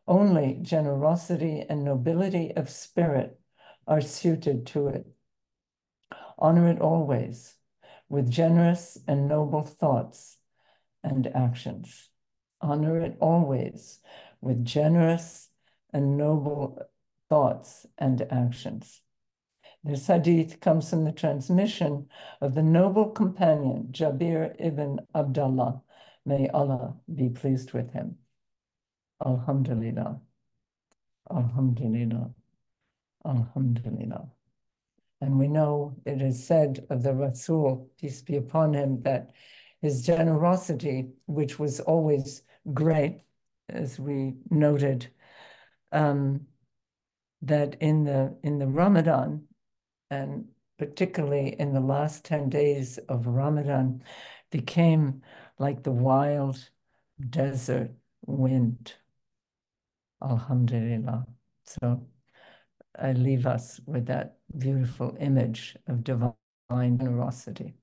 Only 0.07 0.57
generosity 0.63 1.63
and 1.69 1.85
nobility 1.85 2.53
of 2.55 2.71
spirit 2.71 3.39
are 3.85 4.01
suited 4.01 4.65
to 4.67 4.87
it. 4.87 5.05
Honor 6.39 6.69
it 6.69 6.81
always 6.81 7.58
with 8.09 8.29
generous 8.29 8.97
and 9.07 9.27
noble 9.27 9.63
thoughts 9.63 10.37
and 11.03 11.27
actions. 11.27 12.09
Honor 12.61 12.99
it 12.99 13.17
always 13.21 13.99
with 14.41 14.65
generous 14.65 15.49
and 15.93 16.17
noble 16.17 16.81
thoughts 17.29 17.85
and 17.97 18.21
actions. 18.31 19.01
This 19.83 20.07
hadith 20.07 20.59
comes 20.59 20.89
from 20.89 21.05
the 21.05 21.11
transmission 21.13 22.09
of 22.41 22.53
the 22.53 22.63
noble 22.63 23.11
companion 23.11 23.89
Jabir 23.91 24.55
ibn 24.59 24.99
Abdullah. 25.15 25.81
May 26.25 26.49
Allah 26.49 26.95
be 27.13 27.29
pleased 27.29 27.71
with 27.71 27.91
him. 27.91 28.17
Alhamdulillah. 29.25 30.19
Alhamdulillah. 31.31 32.31
Alhamdulillah. 33.25 34.29
And 35.21 35.37
we 35.37 35.47
know 35.47 35.95
it 36.05 36.21
is 36.21 36.45
said 36.45 36.85
of 36.89 37.03
the 37.03 37.13
Rasul, 37.13 37.89
peace 37.99 38.21
be 38.21 38.37
upon 38.37 38.73
him, 38.73 39.01
that 39.01 39.31
his 39.81 40.05
generosity, 40.05 41.09
which 41.25 41.59
was 41.59 41.79
always 41.79 42.43
great, 42.73 43.21
as 43.67 43.99
we 43.99 44.35
noted, 44.49 45.09
um, 45.91 46.47
that 47.41 47.75
in 47.79 48.03
the 48.03 48.35
in 48.43 48.59
the 48.59 48.67
Ramadan, 48.67 49.43
and 50.09 50.45
particularly 50.77 51.55
in 51.59 51.73
the 51.73 51.79
last 51.79 52.23
10 52.25 52.49
days 52.49 52.97
of 53.09 53.27
Ramadan, 53.27 54.03
became 54.51 55.21
like 55.57 55.83
the 55.83 55.91
wild 55.91 56.69
desert 57.29 57.91
wind. 58.25 58.93
Alhamdulillah. 60.21 61.25
So 61.65 62.07
I 62.97 63.13
leave 63.13 63.45
us 63.45 63.79
with 63.85 64.05
that 64.07 64.37
beautiful 64.57 65.15
image 65.19 65.77
of 65.87 66.03
divine 66.03 66.33
generosity. 66.69 67.75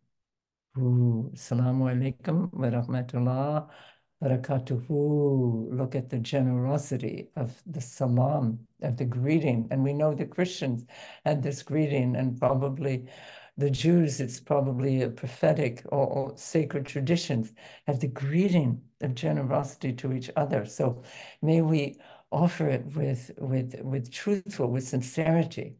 Assalamu 0.76 1.88
alaikum 1.90 2.52
wa 2.52 2.68
rahmatullah 2.68 3.68
barakatuhu. 4.22 5.76
Look 5.76 5.94
at 5.94 6.10
the 6.10 6.18
generosity 6.18 7.28
of 7.36 7.62
the 7.66 7.80
salam, 7.80 8.58
of 8.82 8.96
the 8.96 9.04
greeting. 9.04 9.68
And 9.70 9.82
we 9.82 9.92
know 9.92 10.14
the 10.14 10.26
Christians 10.26 10.84
had 11.24 11.42
this 11.42 11.62
greeting, 11.62 12.16
and 12.16 12.38
probably 12.38 13.06
the 13.56 13.70
Jews, 13.70 14.20
it's 14.20 14.38
probably 14.38 15.02
a 15.02 15.08
prophetic 15.08 15.82
or, 15.86 16.06
or 16.06 16.36
sacred 16.36 16.84
traditions, 16.84 17.52
have 17.86 18.00
the 18.00 18.08
greeting 18.08 18.82
of 19.00 19.14
generosity 19.14 19.94
to 19.94 20.12
each 20.12 20.30
other. 20.36 20.66
So 20.66 21.02
may 21.40 21.62
we 21.62 21.98
offer 22.31 22.67
it 22.69 22.85
with, 22.95 23.31
with, 23.37 23.81
with 23.81 24.11
truthful, 24.11 24.67
with 24.67 24.87
sincerity, 24.87 25.75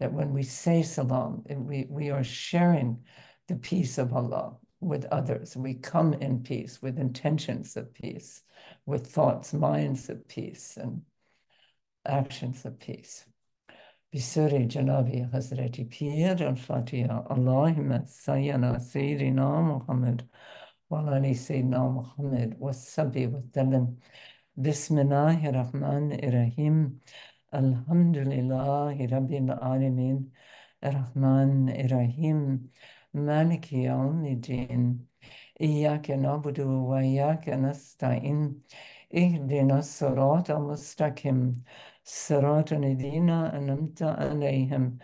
that 0.00 0.12
when 0.12 0.32
we 0.32 0.42
say 0.42 0.82
salam, 0.82 1.44
we, 1.48 1.86
we 1.88 2.10
are 2.10 2.24
sharing 2.24 3.04
the 3.48 3.56
peace 3.56 3.98
of 3.98 4.12
Allah 4.12 4.56
with 4.80 5.06
others. 5.06 5.56
We 5.56 5.74
come 5.74 6.12
in 6.14 6.42
peace, 6.42 6.82
with 6.82 6.98
intentions 6.98 7.76
of 7.76 7.94
peace, 7.94 8.42
with 8.84 9.06
thoughts, 9.06 9.54
minds 9.54 10.08
of 10.08 10.26
peace, 10.28 10.76
and 10.76 11.02
actions 12.04 12.64
of 12.64 12.78
peace. 12.78 13.24
بسر 14.14 14.58
جناب 14.58 15.30
حضرت 15.34 15.80
پیر 15.80 16.48
الفاتحه 16.48 17.26
اللهم 17.30 18.04
سيدنا 18.06 18.78
سيدنا 18.78 19.60
محمد 19.60 20.28
وعلى 20.90 21.34
سيدنا 21.34 21.88
محمد 21.88 22.56
والسبي 22.60 23.26
والسلم 23.26 23.96
Bismillahirrahmanirrahim. 24.57 27.01
Elhamdülillahi 27.53 29.11
Rabbil 29.11 29.51
alemin. 29.51 30.33
Errahmanirrahim. 30.81 32.71
Maliki 33.13 33.75
yevmiddin. 33.77 35.09
İyyâke 35.59 36.23
na'budu 36.23 36.91
ve 36.91 37.05
iyyâke 37.05 37.61
nestaîn. 37.61 38.63
اهدنا 39.21 39.79
الصراط 39.79 40.47
المستقيم 40.51 41.63
صراط 42.03 42.69
الذين 42.73 43.29
أنعمت 43.57 44.01
عليهم 44.03 44.97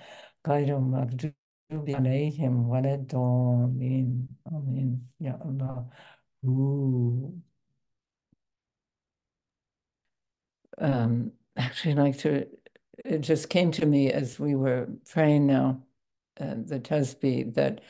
غير 0.47 0.77
المغضوب 0.77 1.85
عليهم 1.99 2.69
ولا 2.69 2.93
الضالين 2.95 4.27
آمين 4.47 4.89
يا 5.25 5.33
الله 5.45 5.89
Ooh. 6.45 7.52
Um, 10.77 11.31
actually, 11.57 11.95
like 11.95 12.17
to, 12.19 12.47
it 13.05 13.19
just 13.19 13.49
came 13.49 13.71
to 13.73 13.85
me 13.85 14.11
as 14.11 14.39
we 14.39 14.55
were 14.55 14.87
praying 15.09 15.47
now, 15.47 15.83
uh, 16.39 16.55
the 16.65 16.79
Tasbih, 16.79 17.53
that 17.53 17.81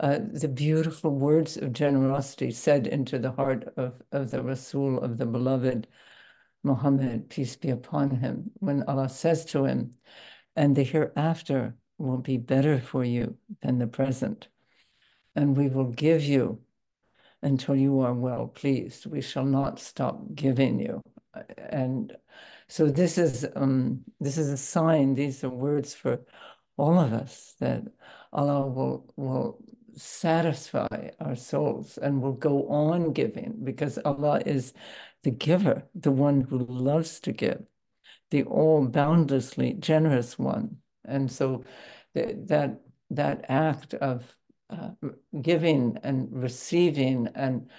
uh, 0.00 0.18
the 0.32 0.48
beautiful 0.48 1.10
words 1.10 1.56
of 1.56 1.72
generosity 1.72 2.50
said 2.50 2.86
into 2.86 3.18
the 3.18 3.32
heart 3.32 3.72
of, 3.76 4.02
of 4.12 4.30
the 4.30 4.42
Rasul, 4.42 5.00
of 5.00 5.16
the 5.16 5.26
beloved 5.26 5.86
Muhammad, 6.62 7.30
peace 7.30 7.56
be 7.56 7.70
upon 7.70 8.10
him, 8.10 8.50
when 8.54 8.82
Allah 8.84 9.08
says 9.08 9.44
to 9.46 9.64
him, 9.64 9.92
and 10.54 10.76
the 10.76 10.82
hereafter 10.82 11.76
will 11.98 12.18
be 12.18 12.36
better 12.36 12.78
for 12.80 13.04
you 13.04 13.36
than 13.62 13.78
the 13.78 13.86
present, 13.86 14.48
and 15.34 15.56
we 15.56 15.68
will 15.68 15.90
give 15.92 16.22
you 16.22 16.60
until 17.42 17.76
you 17.76 18.00
are 18.00 18.14
well 18.14 18.48
pleased. 18.48 19.06
We 19.06 19.20
shall 19.20 19.44
not 19.44 19.78
stop 19.78 20.34
giving 20.34 20.80
you. 20.80 21.02
And 21.58 22.16
so 22.68 22.86
this 22.86 23.18
is 23.18 23.46
um, 23.54 24.02
this 24.20 24.38
is 24.38 24.48
a 24.48 24.56
sign. 24.56 25.14
These 25.14 25.44
are 25.44 25.50
words 25.50 25.94
for 25.94 26.20
all 26.76 26.98
of 26.98 27.12
us 27.12 27.54
that 27.60 27.82
Allah 28.32 28.66
will 28.66 29.12
will 29.16 29.58
satisfy 29.96 31.08
our 31.20 31.36
souls 31.36 31.98
and 31.98 32.20
will 32.20 32.32
go 32.32 32.68
on 32.68 33.12
giving 33.12 33.56
because 33.64 33.98
Allah 34.04 34.42
is 34.44 34.74
the 35.22 35.30
giver, 35.30 35.84
the 35.94 36.10
one 36.10 36.42
who 36.42 36.58
loves 36.58 37.20
to 37.20 37.32
give, 37.32 37.62
the 38.30 38.42
all 38.44 38.86
boundlessly 38.86 39.74
generous 39.74 40.38
one. 40.38 40.76
And 41.04 41.30
so 41.30 41.64
the, 42.14 42.36
that 42.46 42.80
that 43.10 43.44
act 43.48 43.94
of 43.94 44.36
uh, 44.68 44.90
giving 45.40 45.96
and 46.02 46.28
receiving 46.30 47.28
and 47.34 47.70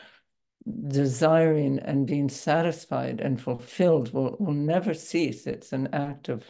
desiring 0.88 1.80
and 1.80 2.08
being 2.08 2.30
satisfied 2.30 3.22
and 3.22 3.42
fulfilled 3.42 4.14
will, 4.14 4.36
will 4.40 4.54
never 4.54 4.94
cease. 4.94 5.48
It's 5.48 5.74
an 5.74 5.90
act 5.94 6.30
of 6.30 6.44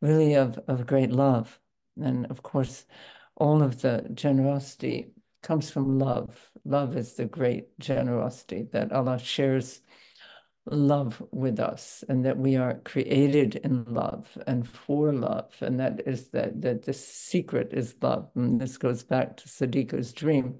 really 0.00 0.34
of, 0.34 0.58
of 0.68 0.86
great 0.86 1.10
love. 1.10 1.58
And 2.00 2.26
of 2.26 2.42
course, 2.42 2.86
all 3.36 3.62
of 3.62 3.80
the 3.82 4.08
generosity 4.14 5.12
comes 5.42 5.70
from 5.70 5.98
love. 5.98 6.50
Love 6.64 6.96
is 6.96 7.14
the 7.14 7.26
great 7.26 7.78
generosity 7.78 8.66
that 8.72 8.92
Allah 8.92 9.18
shares 9.18 9.80
love 10.66 11.22
with 11.30 11.60
us 11.60 12.02
and 12.08 12.24
that 12.24 12.38
we 12.38 12.56
are 12.56 12.80
created 12.84 13.56
in 13.56 13.84
love 13.84 14.26
and 14.46 14.66
for 14.66 15.12
love 15.12 15.52
and 15.60 15.78
that 15.78 16.00
is 16.06 16.30
that 16.30 16.62
that 16.62 16.82
the 16.84 16.92
secret 16.92 17.70
is 17.74 17.94
love 18.00 18.30
and 18.34 18.58
this 18.58 18.78
goes 18.78 19.02
back 19.02 19.36
to 19.36 19.46
Sadiq's 19.46 20.14
dream 20.14 20.54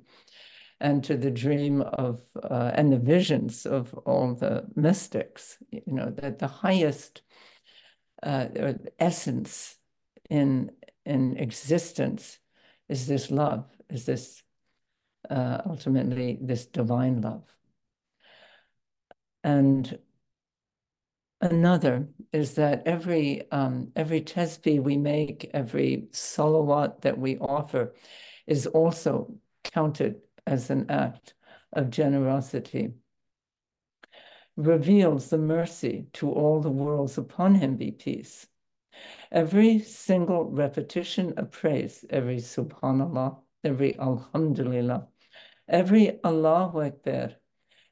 and 0.81 1.05
to 1.05 1.17
the 1.17 1.31
dream 1.31 1.81
of 1.83 2.21
uh, 2.43 2.71
and 2.75 2.93
the 2.93 2.99
visions 2.99 3.65
of 3.67 3.95
all 4.07 4.35
the 4.35 4.65
mystics 4.75 5.59
you 5.71 5.83
know 5.87 6.11
that 6.11 6.39
the 6.39 6.49
highest 6.49 7.23
uh, 8.23 8.47
essence 8.99 9.77
in 10.31 10.71
in 11.05 11.37
existence 11.37 12.39
is 12.89 13.07
this 13.07 13.31
love, 13.31 13.67
is 13.91 14.05
this 14.07 14.43
uh, 15.31 15.61
ultimately 15.67 16.39
this 16.41 16.67
divine 16.67 17.21
love. 17.21 17.45
And 19.43 19.99
another 21.41 22.09
is 22.33 22.55
that 22.55 22.83
every 22.87 23.51
um, 23.51 23.93
every 23.97 24.21
tesbih 24.23 24.83
we 24.83 24.97
make, 24.97 25.51
every 25.53 26.09
salawat 26.13 27.03
that 27.03 27.19
we 27.19 27.39
offer, 27.39 27.95
is 28.47 28.67
also 28.67 29.35
counted 29.63 30.17
as 30.47 30.71
an 30.71 30.91
act 30.91 31.35
of 31.73 31.91
generosity. 31.91 32.95
Reveals 34.57 35.31
the 35.31 35.39
mercy 35.39 36.07
to 36.15 36.31
all 36.31 36.61
the 36.61 36.71
worlds 36.71 37.19
upon 37.19 37.57
him 37.57 37.77
be 37.77 37.91
peace 37.91 38.47
Every 39.31 39.81
single 39.81 40.45
repetition 40.45 41.35
of 41.37 41.51
praise, 41.51 42.05
every 42.11 42.37
subhanallah, 42.37 43.41
every 43.65 43.99
alhamdulillah, 43.99 45.09
every 45.69 46.23
Allahu 46.25 46.83
Akbar, 46.83 47.33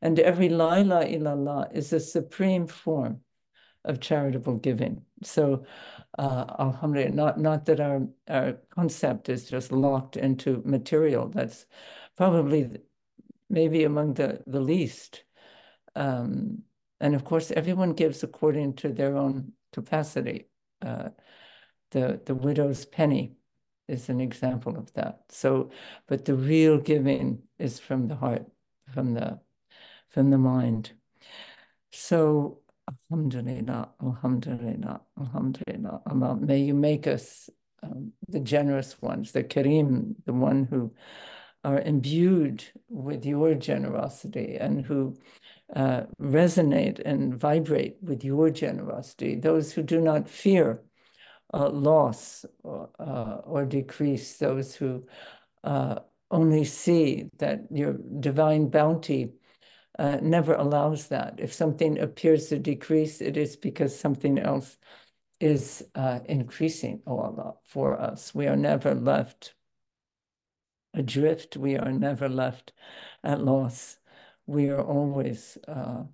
and 0.01 0.19
every 0.19 0.49
la 0.49 0.75
ilaha 0.75 1.07
illallah 1.07 1.75
is 1.75 1.93
a 1.93 2.01
supreme 2.01 2.67
form 2.67 3.21
of 3.85 3.99
charitable 3.99 4.59
giving. 4.59 5.05
So, 5.25 5.65
uh, 6.19 6.45
alhamdulillah, 6.59 7.15
not, 7.15 7.41
not 7.41 7.65
that 7.65 7.81
our, 7.81 8.07
our 8.29 8.59
concept 8.71 9.29
is 9.29 9.49
just 9.49 9.73
locked 9.73 10.17
into 10.17 10.63
material. 10.65 11.29
That's 11.29 11.67
probably 12.17 12.71
maybe 13.49 13.85
among 13.85 14.15
the, 14.15 14.43
the 14.47 14.61
least. 14.61 15.25
Um, 15.95 16.63
and 17.01 17.15
of 17.15 17.25
course, 17.25 17.51
everyone 17.51 17.93
gives 17.93 18.23
according 18.23 18.75
to 18.75 18.89
their 18.93 19.17
own 19.17 19.53
capacity. 19.73 20.49
Uh, 20.81 21.11
the, 21.91 22.21
the 22.25 22.35
widow's 22.35 22.85
penny 22.85 23.37
is 23.89 24.09
an 24.09 24.21
example 24.21 24.77
of 24.77 24.93
that. 24.95 25.21
So, 25.29 25.71
but 26.07 26.25
the 26.25 26.35
real 26.35 26.79
giving 26.79 27.43
is 27.59 27.79
from 27.79 28.09
the 28.09 28.17
heart, 28.17 28.47
from 28.95 29.15
the, 29.15 29.41
from 30.09 30.31
the 30.31 30.39
mind. 30.39 30.93
So, 31.91 32.61
Alhamdulillah, 33.11 33.91
Alhamdulillah, 34.03 35.01
Alhamdulillah, 35.21 36.03
Allah, 36.07 36.37
may 36.37 36.59
you 36.59 36.75
make 36.75 37.07
us 37.07 37.51
um, 37.83 38.13
the 38.29 38.41
generous 38.41 39.01
ones, 39.03 39.33
the 39.33 39.45
Kareem, 39.45 40.15
the 40.25 40.33
one 40.33 40.65
who 40.65 40.95
are 41.65 41.81
imbued 41.81 42.65
with 42.89 43.25
your 43.25 43.55
generosity 43.55 44.57
and 44.59 44.85
who 44.85 45.17
uh, 45.75 46.03
resonate 46.21 47.01
and 47.05 47.35
vibrate 47.35 47.97
with 48.03 48.25
your 48.25 48.51
generosity, 48.51 49.37
those 49.37 49.73
who 49.73 49.83
do 49.83 50.01
not 50.01 50.29
fear 50.29 50.83
uh, 51.55 51.69
loss 51.69 52.45
or, 52.63 52.91
uh, 52.99 53.39
or, 53.45 53.65
decrease, 53.65 54.39
those 54.39 54.75
who 54.75 55.07
uh, 55.65 55.99
only 56.31 56.65
see 56.65 57.29
that 57.39 57.61
your 57.71 57.95
divine 58.21 58.69
bounty 58.69 59.33
uh, 59.99 60.19
never 60.23 60.55
allows 60.55 61.09
that. 61.09 61.35
If 61.39 61.53
something 61.53 61.99
appears 61.99 62.49
to 62.49 62.59
decrease, 62.59 63.21
it 63.21 63.37
is 63.37 63.57
because 63.57 63.99
something 63.99 64.39
else 64.39 64.79
is 65.41 65.85
uh, 65.95 66.21
increasing, 66.25 67.03
O 67.07 67.19
Allah, 67.19 67.55
for 67.65 68.01
us. 68.01 68.35
We 68.35 68.47
are 68.47 68.57
never 68.57 68.95
left 68.95 69.55
adrift. 70.95 71.57
We 71.57 71.77
are 71.77 71.93
never 71.93 72.29
left 72.29 72.73
at 73.25 73.43
loss. 73.43 73.99
We 74.47 74.71
are 74.71 74.83
always 74.83 75.59
uh, 75.69 76.05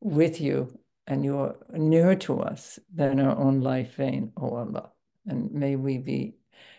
with 0.00 0.40
you, 0.40 0.78
and 1.06 1.24
you 1.24 1.38
are 1.38 1.56
nearer 1.72 2.14
to 2.16 2.40
us 2.40 2.78
than 2.92 3.20
our 3.20 3.36
own 3.36 3.60
life 3.60 3.94
vein, 3.96 4.32
O 4.36 4.56
Allah. 4.56 4.90
And 5.26 5.52
may 5.52 5.76
we 5.76 5.98
be 5.98 6.36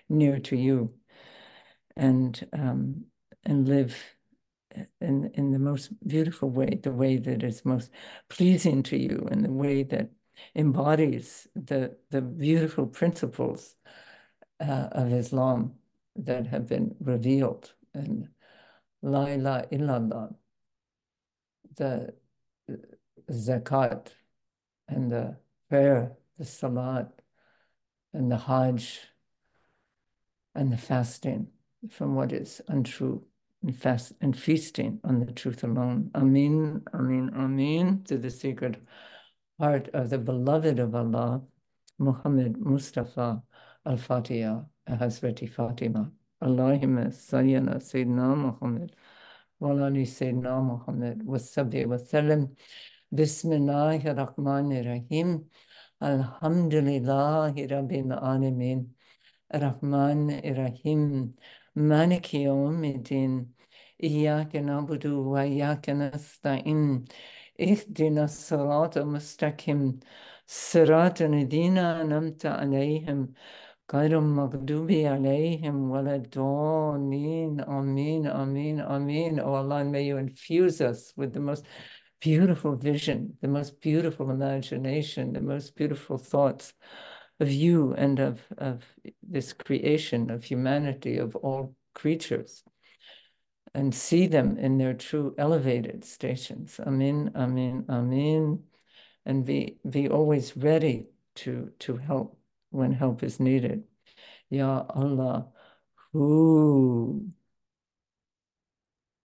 near 0.10 0.40
to 0.40 0.56
you 0.56 0.94
and 1.96 2.48
um, 2.54 3.06
and 3.44 3.68
live 3.68 3.96
in 5.02 5.32
in 5.34 5.52
the 5.52 5.60
most 5.60 5.92
beautiful 6.08 6.50
way, 6.50 6.80
the 6.82 6.92
way 6.92 7.18
that 7.18 7.44
is 7.44 7.66
most 7.66 7.92
pleasing 8.30 8.84
to 8.84 8.98
you, 8.98 9.28
and 9.32 9.44
the 9.44 9.52
way 9.52 9.84
that 9.84 10.10
embodies 10.56 11.48
the 11.56 11.98
the 12.10 12.22
beautiful 12.22 12.86
principles 12.88 13.76
uh, 14.60 14.88
of 14.92 15.14
Islam 15.14 15.74
that 16.16 16.48
have 16.48 16.68
been 16.68 16.96
revealed 17.00 17.74
in 17.94 18.30
La 19.02 19.26
ilaha 19.26 19.68
illallah, 19.72 20.36
the 21.76 22.14
zakat 23.32 24.08
and 24.88 25.12
the 25.12 25.38
prayer, 25.70 26.14
the 26.38 26.46
salat 26.46 27.12
and 28.14 28.32
the 28.32 28.38
hajj 28.38 29.02
and 30.54 30.72
the 30.72 30.78
fasting 30.78 31.48
from 31.90 32.16
what 32.16 32.32
is 32.32 32.62
untrue 32.68 33.26
and 33.62 33.76
fast 33.76 34.14
and 34.22 34.38
feasting 34.38 35.00
on 35.04 35.20
the 35.20 35.32
truth 35.32 35.64
alone. 35.64 36.12
Amin, 36.16 36.84
Amin, 36.94 37.32
Amin 37.36 38.04
to 38.06 38.18
the 38.18 38.30
sacred 38.30 38.80
heart 39.60 39.90
of 39.94 40.10
the 40.10 40.18
beloved 40.18 40.80
of 40.80 40.96
Allah, 40.96 41.42
Muhammad 41.98 42.58
Mustafa 42.58 43.42
الفاتحة 43.88 44.68
حضرت 44.88 45.46
فاطمة. 45.46 46.12
اللهم 46.44 47.10
صل 47.12 47.56
على 47.56 47.80
سيدنا 47.80 48.36
محمد 48.36 48.92
وعلى 49.60 49.88
آل 49.88 50.08
سيدنا 50.08 50.60
محمد 50.60 51.24
وصحبه 51.28 51.86
وسلم. 51.86 52.54
بسم 53.12 53.54
الله 53.54 54.12
الرحمن 54.12 54.78
الرحيم. 54.80 55.50
الحمد 56.04 56.76
لله 56.76 57.54
رب 57.66 57.92
العالمين 57.92 58.92
الرحمن 59.56 60.30
الرحيم 60.32 61.34
مالك 61.76 62.34
يوم 62.34 62.84
الدين 62.84 63.54
إياك 64.04 64.56
نعبد 64.56 65.08
وإياك 65.08 65.90
نستعين 65.90 67.06
اهدنا 67.62 68.24
الصراط 68.24 68.98
المستقيم 68.98 70.00
صراط 70.48 71.22
الذين 71.22 71.78
أنعمت 71.78 72.46
عليهم 72.46 73.34
Khairul 73.88 74.24
Maghdubi 74.24 75.04
alayhim 75.04 75.90
waladin. 75.90 77.68
Amin, 77.68 78.28
amin, 78.28 78.82
amin. 78.82 79.40
O 79.40 79.54
Allah, 79.54 79.84
may 79.84 80.04
you 80.04 80.18
infuse 80.18 80.82
us 80.82 81.14
with 81.16 81.34
the 81.34 81.40
most 81.40 81.66
beautiful 82.20 82.76
vision, 82.76 83.38
the 83.42 83.48
most 83.48 83.80
beautiful 83.82 84.32
imagination, 84.32 85.34
the 85.34 85.42
most 85.42 85.76
beautiful 85.76 86.18
thoughts 86.18 86.74
of 87.40 87.52
you 87.52 87.94
and 87.94 88.20
of, 88.20 88.42
of 88.58 88.84
this 89.22 89.54
creation, 89.54 90.32
of 90.32 90.44
humanity, 90.44 91.18
of 91.18 91.36
all 91.36 91.76
creatures, 91.94 92.64
and 93.76 93.94
see 93.94 94.26
them 94.26 94.58
in 94.58 94.80
their 94.80 94.96
true 94.96 95.36
elevated 95.38 96.04
stations. 96.04 96.80
Amin, 96.80 97.32
amin, 97.36 97.86
amin. 97.90 98.64
And 99.28 99.46
be, 99.46 99.78
be 99.88 100.10
always 100.10 100.58
ready 100.58 101.08
to, 101.36 101.72
to 101.80 101.98
help 101.98 102.40
when 102.76 102.92
help 102.94 103.24
is 103.24 103.40
needed. 103.40 103.84
Ya 104.50 104.86
Allah, 104.90 105.52
who 106.14 107.32